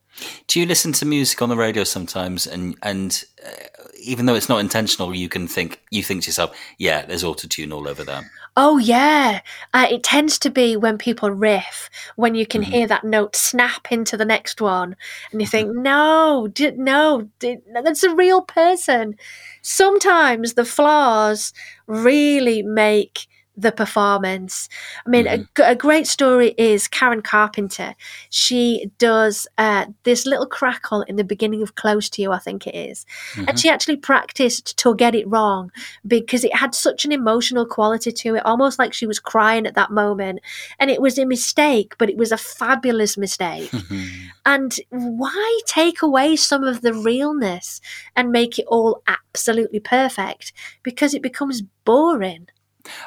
Do 0.47 0.61
you 0.61 0.67
listen 0.67 0.93
to 0.95 1.07
music 1.07 1.41
on 1.41 1.49
the 1.49 1.57
radio 1.57 1.85
sometimes, 1.85 2.47
and 2.47 2.77
and 2.83 3.25
uh, 3.47 3.80
even 4.03 4.27
though 4.27 4.35
it's 4.35 4.49
not 4.49 4.61
intentional, 4.61 5.15
you 5.15 5.29
can 5.29 5.47
think 5.47 5.81
you 5.91 6.03
think 6.03 6.23
to 6.23 6.29
yourself, 6.29 6.57
"Yeah, 6.79 7.05
there's 7.05 7.25
auto 7.25 7.49
tune 7.49 7.73
all 7.73 7.89
over 7.89 8.05
that." 8.05 8.25
Oh 8.57 8.79
yeah, 8.79 9.41
uh, 9.73 9.87
it 9.91 10.03
tends 10.03 10.39
to 10.41 10.51
be 10.51 10.77
when 10.77 10.99
people 10.99 11.31
riff, 11.31 11.89
when 12.17 12.35
you 12.35 12.47
can 12.47 12.63
mm-hmm. 12.63 12.73
hear 12.73 12.87
that 12.89 13.05
note 13.05 13.37
snap 13.37 13.91
into 13.91 14.17
the 14.17 14.25
next 14.25 14.61
one, 14.61 14.97
and 15.33 15.41
you 15.41 15.47
think, 15.47 15.71
"No, 15.75 16.49
d- 16.53 16.73
no, 16.77 17.29
d- 17.39 17.59
that's 17.85 18.03
a 18.03 18.15
real 18.15 18.43
person." 18.43 19.17
Sometimes 19.63 20.55
the 20.55 20.65
flaws 20.65 21.53
really 21.87 22.63
make 22.63 23.27
the 23.61 23.73
performance. 23.73 24.69
I 25.07 25.11
mean, 25.11 25.27
mm-hmm. 25.27 25.63
a, 25.63 25.73
a, 25.73 25.75
great 25.75 26.07
story 26.07 26.55
is 26.57 26.89
Karen 26.89 27.23
Carpenter. 27.23 27.95
She 28.31 28.91
does 28.99 29.47
uh, 29.59 29.87
this 30.05 30.27
little 30.27 30.47
crackle 30.47 31.03
in 31.03 31.17
the 31.17 31.25
beginning 31.25 31.63
of 31.63 31.75
Close 31.75 32.09
to 32.11 32.23
You, 32.23 32.33
I 32.33 32.39
think 32.39 32.67
it 32.67 32.75
is. 32.75 33.05
Mm-hmm. 33.33 33.49
And 33.49 33.61
she 33.61 33.69
actually 33.69 33.97
practiced 33.97 34.77
to 34.79 34.95
get 34.95 35.15
it 35.15 35.29
wrong 35.29 35.71
because 36.07 36.45
it 36.45 36.55
had 36.55 36.75
such 36.75 37.05
an 37.05 37.13
emotional 37.13 37.67
quality 37.67 38.13
to 38.13 38.37
it, 38.37 38.47
almost 38.47 38.79
like 38.79 38.95
she 38.95 39.07
was 39.07 39.19
crying 39.19 39.67
at 39.67 39.75
that 39.75 39.91
moment. 39.91 40.41
And 40.79 40.91
it 40.91 41.03
was 41.03 41.19
a 41.19 41.27
mistake, 41.27 41.95
but 41.99 42.11
it 42.11 42.17
was 42.17 42.33
a 42.33 42.39
fabulous 42.39 43.17
mistake. 43.17 43.71
Mm-hmm. 43.71 44.29
And 44.47 44.77
why 44.91 45.61
take 45.67 46.03
away 46.03 46.37
some 46.37 46.65
of 46.65 46.81
the 46.81 46.95
realness 46.95 47.81
and 48.17 48.33
make 48.33 48.59
it 48.59 48.67
all 48.69 49.03
absolutely 49.07 49.81
perfect? 49.81 50.53
Because 50.83 51.15
it 51.15 51.23
becomes 51.23 51.63
boring. 51.85 52.49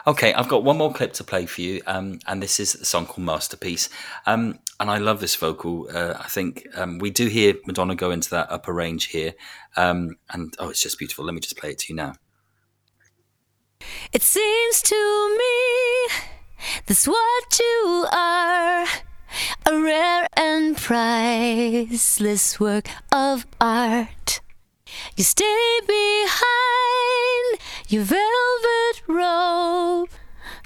Okay, 0.06 0.34
I've 0.34 0.48
got 0.48 0.64
one 0.64 0.78
more 0.78 0.94
clip 0.94 1.14
to 1.14 1.24
play 1.24 1.46
for 1.46 1.62
you, 1.62 1.82
um, 1.88 2.20
and 2.28 2.42
this 2.42 2.60
is 2.60 2.74
the 2.74 2.86
song 2.86 3.06
called 3.06 3.26
Masterpiece. 3.26 3.90
Um, 4.26 4.60
and 4.80 4.90
I 4.90 4.98
love 4.98 5.20
this 5.20 5.36
vocal. 5.36 5.88
Uh, 5.94 6.16
I 6.20 6.28
think 6.28 6.68
um, 6.76 7.00
we 7.00 7.10
do 7.10 7.28
hear 7.28 7.56
Madonna 7.66 7.96
go 7.96 8.12
into 8.12 8.30
that 8.32 8.52
upper 8.52 8.74
range 8.74 9.06
here. 9.06 9.34
Um, 9.78 10.18
and 10.30 10.54
oh, 10.60 10.70
it's 10.70 10.82
just 10.82 11.00
beautiful. 11.00 11.26
Let 11.26 11.34
me 11.34 11.40
just 11.42 11.58
play 11.58 11.72
it 11.72 11.80
to 11.80 11.94
you 11.94 11.96
now. 11.96 12.14
It 14.12 14.22
seems 14.22 14.82
to 14.84 15.38
me 15.38 16.16
that's 16.86 17.08
what 17.08 17.60
you 17.60 18.06
are 18.12 18.86
a 19.66 19.82
rare 19.82 20.28
and 20.38 20.78
priceless 20.78 22.60
work 22.60 22.88
of 23.12 23.46
art. 23.60 24.42
You 25.16 25.24
stay 25.24 25.80
behind 25.88 27.60
your 27.88 28.04
velvet 28.04 28.73
robe, 29.08 30.10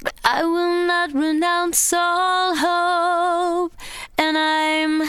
but 0.01 0.13
I 0.23 0.43
will 0.43 0.85
not 0.85 1.13
renounce 1.13 1.93
all 1.93 2.55
hope, 2.55 3.73
and 4.17 4.37
I'm 4.37 5.01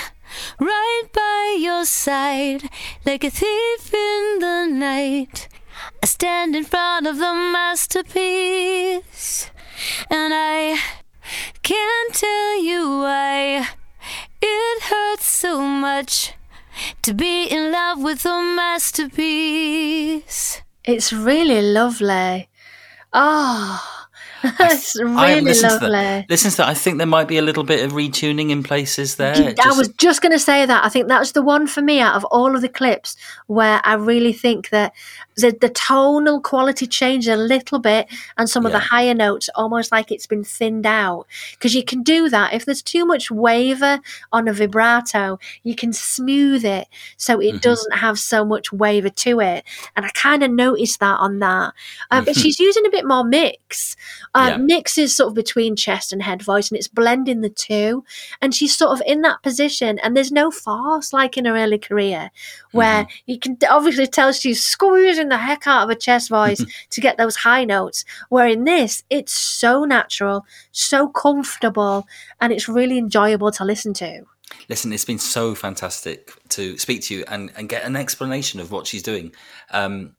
right 0.61 1.03
by 1.13 1.57
your 1.61 1.85
side 1.85 2.69
like 3.05 3.25
a 3.25 3.31
thief 3.31 3.93
in 3.93 4.39
the 4.41 4.67
night. 4.67 5.49
I 6.03 6.07
stand 6.07 6.57
in 6.57 6.65
front 6.65 7.07
of 7.07 7.19
the 7.19 7.35
masterpiece, 7.35 9.51
and 10.11 10.33
I 10.35 10.79
can't 11.63 12.15
tell 12.15 12.63
you 12.63 13.01
why 13.01 13.69
it 14.41 14.83
hurts 14.83 15.27
so 15.27 15.61
much 15.61 16.33
to 17.03 17.13
be 17.13 17.45
in 17.45 17.73
love 17.73 18.01
with 18.03 18.25
a 18.25 18.41
masterpiece. 18.41 20.63
It's 20.85 21.13
really 21.13 21.61
lovely. 21.61 22.49
Oh, 23.13 23.98
That's 24.59 24.97
really 25.01 25.53
lovely. 25.53 26.27
Listen 26.29 26.51
to 26.53 26.57
that. 26.59 26.69
I 26.69 26.75
think 26.75 26.99
there 26.99 27.07
might 27.07 27.27
be 27.27 27.39
a 27.39 27.43
little 27.43 27.65
bit 27.65 27.85
of 27.85 27.93
retuning 27.93 28.51
in 28.51 28.63
places 28.63 29.17
there. 29.17 29.35
I 29.35 29.53
just... 29.53 29.79
was 29.79 29.89
just 29.99 30.23
going 30.23 30.33
to 30.33 30.39
say 30.39 30.65
that. 30.65 30.85
I 30.85 30.89
think 30.89 31.09
that's 31.09 31.33
the 31.33 31.43
one 31.43 31.67
for 31.67 31.83
me 31.83 32.01
out 32.01 32.15
of 32.15 32.25
all 32.27 32.55
of 32.55 32.63
the 32.63 32.69
clips 32.69 33.17
where 33.47 33.81
I 33.85 33.95
really 33.95 34.33
think 34.33 34.71
that 34.71 34.93
the, 35.37 35.57
the 35.61 35.69
tonal 35.69 36.41
quality 36.41 36.87
changed 36.87 37.29
a 37.29 37.37
little 37.37 37.79
bit 37.79 38.09
and 38.37 38.49
some 38.49 38.63
yeah. 38.63 38.69
of 38.69 38.73
the 38.73 38.79
higher 38.79 39.15
notes 39.15 39.49
almost 39.55 39.91
like 39.91 40.13
it's 40.13 40.27
been 40.27 40.45
thinned 40.45 40.87
out. 40.87 41.27
Because 41.53 41.75
you 41.75 41.85
can 41.85 42.03
do 42.03 42.29
that. 42.29 42.55
If 42.55 42.65
there's 42.65 42.83
too 42.83 43.05
much 43.05 43.31
waver 43.31 44.01
on 44.33 44.47
a 44.47 44.53
vibrato, 44.53 45.39
you 45.63 45.75
can 45.75 45.93
smooth 45.93 46.65
it 46.65 46.87
so 47.17 47.41
it 47.41 47.49
mm-hmm. 47.49 47.59
doesn't 47.59 47.97
have 47.97 48.19
so 48.19 48.45
much 48.45 48.73
waver 48.73 49.11
to 49.11 49.41
it. 49.41 49.65
And 49.97 50.07
I 50.07 50.11
kind 50.11 50.43
of 50.43 50.51
noticed 50.51 51.01
that 51.01 51.19
on 51.19 51.41
that. 51.41 51.75
Um, 52.11 52.25
but 52.25 52.37
she's 52.37 52.61
using 52.61 52.87
a 52.87 52.91
bit 52.91 53.07
more 53.07 53.25
mix 53.25 53.97
uh, 54.35 54.49
yeah. 54.53 54.57
mixes 54.57 55.17
sort 55.17 55.29
of 55.29 55.35
between 55.35 55.77
chest 55.77 56.13
and 56.13 56.23
head 56.23 56.43
voice, 56.43 56.71
and 56.71 56.79
it's 56.79 56.89
blending 56.89 57.41
the 57.41 57.51
two. 57.51 58.05
And 58.41 58.55
she's 58.55 58.77
sort 58.77 58.93
of 58.93 59.03
in 59.07 59.23
that 59.23 59.43
position, 59.43 59.99
and 60.01 60.17
there's 60.17 60.33
no 60.33 60.51
farce 60.51 61.13
like 61.13 61.37
in 61.37 61.45
her 61.45 61.57
early 61.57 61.79
career, 61.79 62.31
where 62.73 63.05
mm-hmm. 63.05 63.31
you 63.31 63.39
can 63.39 63.57
obviously 63.69 64.07
tell 64.07 64.33
she's 64.33 64.63
squeezing 64.63 65.29
the 65.29 65.39
heck 65.39 65.67
out 65.67 65.85
of 65.85 65.89
her 65.89 65.95
chest 65.95 66.29
voice 66.29 66.65
to 66.91 67.01
get 67.01 67.17
those 67.17 67.37
high 67.37 67.65
notes. 67.65 68.05
Where 68.29 68.49
in 68.49 68.65
this, 68.65 69.05
it's 69.11 69.33
so 69.33 69.85
natural, 69.85 70.47
so 70.73 71.09
comfortable, 71.09 72.07
and 72.41 72.53
it's 72.53 72.69
really 72.69 72.99
enjoyable 72.99 73.51
to 73.53 73.65
listen 73.65 73.95
to. 73.95 74.25
Listen, 74.69 74.93
it's 74.93 75.05
been 75.05 75.19
so 75.19 75.55
fantastic 75.55 76.33
to 76.51 76.79
speak 76.79 77.03
to 77.03 77.15
you 77.15 77.25
and, 77.29 77.51
and 77.57 77.69
get 77.69 77.85
an 77.85 77.97
explanation 77.97 78.61
of 78.61 78.71
what 78.71 78.87
she's 78.87 79.03
doing. 79.03 79.33
Um, 79.71 80.15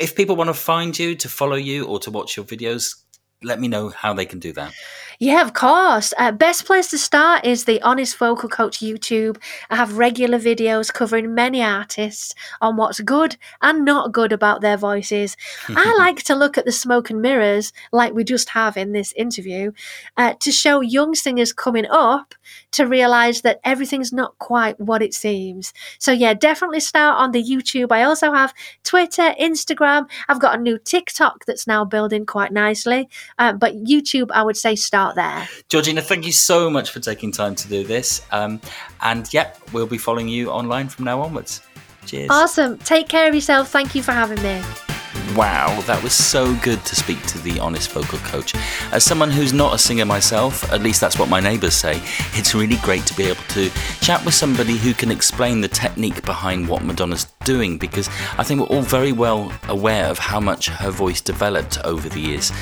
if 0.00 0.16
people 0.16 0.36
want 0.36 0.48
to 0.48 0.54
find 0.54 0.98
you, 0.98 1.14
to 1.16 1.28
follow 1.28 1.56
you, 1.56 1.84
or 1.84 1.98
to 2.00 2.10
watch 2.10 2.36
your 2.36 2.44
videos, 2.44 2.96
let 3.44 3.60
me 3.60 3.68
know 3.68 3.88
how 3.90 4.14
they 4.14 4.26
can 4.26 4.38
do 4.38 4.52
that. 4.52 4.72
Yeah, 5.22 5.42
of 5.42 5.52
course. 5.54 6.12
Uh, 6.18 6.32
best 6.32 6.64
place 6.64 6.90
to 6.90 6.98
start 6.98 7.44
is 7.44 7.64
the 7.64 7.80
Honest 7.82 8.16
Vocal 8.16 8.48
Coach 8.48 8.80
YouTube. 8.80 9.40
I 9.70 9.76
have 9.76 9.96
regular 9.96 10.36
videos 10.36 10.92
covering 10.92 11.32
many 11.32 11.62
artists 11.62 12.34
on 12.60 12.76
what's 12.76 12.98
good 12.98 13.36
and 13.60 13.84
not 13.84 14.10
good 14.10 14.32
about 14.32 14.62
their 14.62 14.76
voices. 14.76 15.36
I 15.68 15.94
like 15.96 16.24
to 16.24 16.34
look 16.34 16.58
at 16.58 16.64
the 16.64 16.72
smoke 16.72 17.08
and 17.08 17.22
mirrors, 17.22 17.72
like 17.92 18.14
we 18.14 18.24
just 18.24 18.48
have 18.48 18.76
in 18.76 18.90
this 18.90 19.12
interview, 19.12 19.70
uh, 20.16 20.34
to 20.40 20.50
show 20.50 20.80
young 20.80 21.14
singers 21.14 21.52
coming 21.52 21.86
up 21.88 22.34
to 22.72 22.84
realize 22.84 23.42
that 23.42 23.60
everything's 23.62 24.12
not 24.12 24.36
quite 24.38 24.80
what 24.80 25.02
it 25.02 25.14
seems. 25.14 25.72
So, 26.00 26.10
yeah, 26.10 26.34
definitely 26.34 26.80
start 26.80 27.20
on 27.20 27.30
the 27.30 27.44
YouTube. 27.44 27.92
I 27.92 28.02
also 28.02 28.32
have 28.32 28.52
Twitter, 28.82 29.34
Instagram. 29.40 30.08
I've 30.28 30.40
got 30.40 30.58
a 30.58 30.60
new 30.60 30.78
TikTok 30.78 31.44
that's 31.44 31.68
now 31.68 31.84
building 31.84 32.26
quite 32.26 32.52
nicely. 32.52 33.08
Uh, 33.38 33.52
but 33.52 33.74
YouTube, 33.84 34.30
I 34.30 34.42
would 34.42 34.56
say 34.56 34.74
start 34.76 35.16
there. 35.16 35.48
Georgina, 35.68 36.02
thank 36.02 36.26
you 36.26 36.32
so 36.32 36.70
much 36.70 36.90
for 36.90 37.00
taking 37.00 37.32
time 37.32 37.54
to 37.54 37.68
do 37.68 37.84
this. 37.84 38.22
Um, 38.30 38.60
and 39.00 39.32
yep, 39.32 39.58
we'll 39.72 39.86
be 39.86 39.98
following 39.98 40.28
you 40.28 40.50
online 40.50 40.88
from 40.88 41.04
now 41.04 41.20
onwards. 41.20 41.60
Cheers. 42.06 42.30
Awesome. 42.30 42.78
Take 42.78 43.08
care 43.08 43.28
of 43.28 43.34
yourself. 43.34 43.70
Thank 43.70 43.94
you 43.94 44.02
for 44.02 44.12
having 44.12 44.42
me. 44.42 44.62
Wow, 45.36 45.80
that 45.86 46.02
was 46.02 46.12
so 46.12 46.54
good 46.56 46.84
to 46.84 46.94
speak 46.94 47.24
to 47.28 47.38
the 47.38 47.58
Honest 47.58 47.90
Vocal 47.92 48.18
Coach. 48.18 48.54
As 48.92 49.02
someone 49.02 49.30
who's 49.30 49.54
not 49.54 49.74
a 49.74 49.78
singer 49.78 50.04
myself, 50.04 50.70
at 50.70 50.82
least 50.82 51.00
that's 51.00 51.18
what 51.18 51.30
my 51.30 51.40
neighbours 51.40 51.74
say, 51.74 52.02
it's 52.34 52.54
really 52.54 52.76
great 52.76 53.06
to 53.06 53.14
be 53.14 53.24
able 53.24 53.42
to 53.48 53.70
chat 54.02 54.22
with 54.26 54.34
somebody 54.34 54.76
who 54.76 54.92
can 54.92 55.10
explain 55.10 55.62
the 55.62 55.68
technique 55.68 56.22
behind 56.26 56.68
what 56.68 56.84
Madonna's 56.84 57.32
doing 57.44 57.78
because 57.78 58.08
I 58.36 58.44
think 58.44 58.60
we're 58.60 58.76
all 58.76 58.82
very 58.82 59.12
well 59.12 59.50
aware 59.68 60.06
of 60.06 60.18
how 60.18 60.38
much 60.38 60.68
her 60.68 60.90
voice 60.90 61.22
developed 61.22 61.82
over 61.82 62.10
the 62.10 62.20
years. 62.20 62.52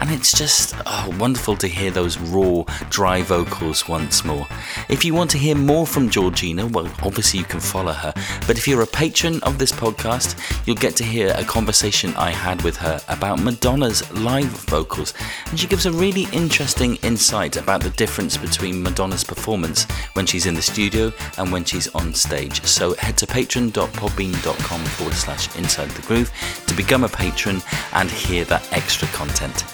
And 0.00 0.10
it's 0.10 0.36
just 0.36 0.74
oh, 0.86 1.14
wonderful 1.18 1.56
to 1.58 1.66
hear 1.66 1.90
those 1.90 2.16
raw, 2.18 2.64
dry 2.88 3.22
vocals 3.22 3.86
once 3.86 4.24
more. 4.24 4.46
If 4.88 5.04
you 5.04 5.14
want 5.14 5.30
to 5.32 5.38
hear 5.38 5.54
more 5.54 5.86
from 5.86 6.08
Georgina, 6.08 6.66
well, 6.66 6.86
obviously 7.02 7.40
you 7.40 7.44
can 7.44 7.60
follow 7.60 7.92
her. 7.92 8.14
But 8.46 8.56
if 8.56 8.66
you're 8.66 8.82
a 8.82 8.86
patron 8.86 9.42
of 9.42 9.58
this 9.58 9.72
podcast, 9.72 10.66
you'll 10.66 10.76
get 10.76 10.96
to 10.96 11.04
hear 11.04 11.34
a 11.36 11.44
conversation 11.44 12.13
I 12.16 12.30
had 12.30 12.62
with 12.62 12.76
her 12.76 13.00
about 13.08 13.40
Madonna's 13.40 14.10
live 14.12 14.46
vocals. 14.46 15.14
And 15.46 15.58
she 15.58 15.66
gives 15.66 15.86
a 15.86 15.92
really 15.92 16.26
interesting 16.32 16.96
insight 16.96 17.56
about 17.56 17.80
the 17.82 17.90
difference 17.90 18.36
between 18.36 18.82
Madonna's 18.82 19.24
performance 19.24 19.84
when 20.14 20.26
she's 20.26 20.46
in 20.46 20.54
the 20.54 20.62
studio 20.62 21.12
and 21.38 21.52
when 21.52 21.64
she's 21.64 21.88
on 21.94 22.14
stage. 22.14 22.62
So 22.64 22.94
head 22.94 23.16
to 23.18 23.26
patron.podbean.com 23.26 24.80
forward 24.84 25.14
slash 25.14 25.56
inside 25.56 25.90
the 25.90 26.02
groove 26.02 26.30
to 26.66 26.74
become 26.74 27.04
a 27.04 27.08
patron 27.08 27.62
and 27.92 28.10
hear 28.10 28.44
that 28.44 28.70
extra 28.72 29.08
content. 29.08 29.64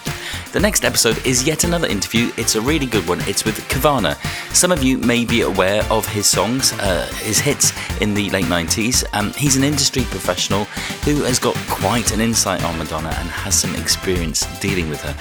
The 0.52 0.58
next 0.58 0.84
episode 0.84 1.24
is 1.24 1.44
yet 1.44 1.62
another 1.62 1.86
interview. 1.86 2.32
It's 2.36 2.56
a 2.56 2.60
really 2.60 2.86
good 2.86 3.06
one. 3.06 3.20
It's 3.20 3.44
with 3.44 3.56
Kavana. 3.68 4.16
Some 4.52 4.72
of 4.72 4.82
you 4.82 4.98
may 4.98 5.24
be 5.24 5.42
aware 5.42 5.84
of 5.92 6.04
his 6.08 6.26
songs, 6.26 6.72
uh, 6.72 7.06
his 7.18 7.38
hits 7.38 7.72
in 8.00 8.14
the 8.14 8.28
late 8.30 8.46
90s. 8.46 9.04
Um, 9.12 9.32
he's 9.34 9.56
an 9.56 9.62
industry 9.62 10.02
professional 10.02 10.64
who 11.04 11.22
has 11.22 11.38
got 11.38 11.54
quite 11.68 12.10
an 12.12 12.20
insight 12.20 12.64
on 12.64 12.76
Madonna 12.78 13.14
and 13.18 13.28
has 13.28 13.60
some 13.60 13.76
experience 13.76 14.44
dealing 14.58 14.90
with 14.90 15.00
her. 15.02 15.14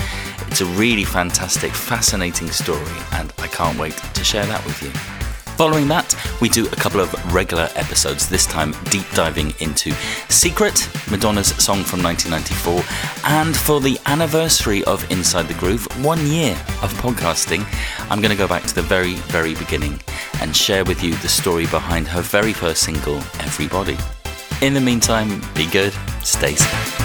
It's 0.47 0.61
a 0.61 0.65
really 0.65 1.03
fantastic, 1.03 1.73
fascinating 1.73 2.49
story, 2.49 2.97
and 3.13 3.31
I 3.37 3.45
can't 3.47 3.77
wait 3.77 3.97
to 3.97 4.23
share 4.23 4.47
that 4.47 4.65
with 4.65 4.81
you. 4.81 5.18
Following 5.59 5.89
that, 5.89 6.15
we 6.39 6.47
do 6.47 6.67
a 6.67 6.75
couple 6.77 7.01
of 7.01 7.13
regular 7.33 7.67
episodes, 7.75 8.29
this 8.29 8.45
time 8.45 8.73
deep 8.85 9.05
diving 9.13 9.53
into 9.59 9.91
Secret, 10.29 10.87
Madonna's 11.11 11.49
song 11.61 11.83
from 11.83 12.01
1994, 12.01 12.81
and 13.29 13.57
for 13.57 13.81
the 13.81 13.99
anniversary 14.05 14.85
of 14.85 15.05
Inside 15.11 15.49
the 15.49 15.53
Groove, 15.55 15.85
one 16.01 16.25
year 16.27 16.53
of 16.81 16.93
podcasting, 16.93 17.65
I'm 18.09 18.21
going 18.21 18.31
to 18.31 18.37
go 18.37 18.47
back 18.47 18.63
to 18.67 18.73
the 18.73 18.81
very, 18.81 19.15
very 19.15 19.53
beginning 19.53 19.99
and 20.39 20.55
share 20.55 20.85
with 20.85 21.03
you 21.03 21.13
the 21.15 21.27
story 21.27 21.65
behind 21.65 22.07
her 22.07 22.21
very 22.21 22.53
first 22.53 22.83
single, 22.83 23.17
Everybody. 23.41 23.97
In 24.61 24.73
the 24.73 24.79
meantime, 24.79 25.41
be 25.55 25.69
good, 25.69 25.91
stay 26.23 26.55
safe. 26.55 26.98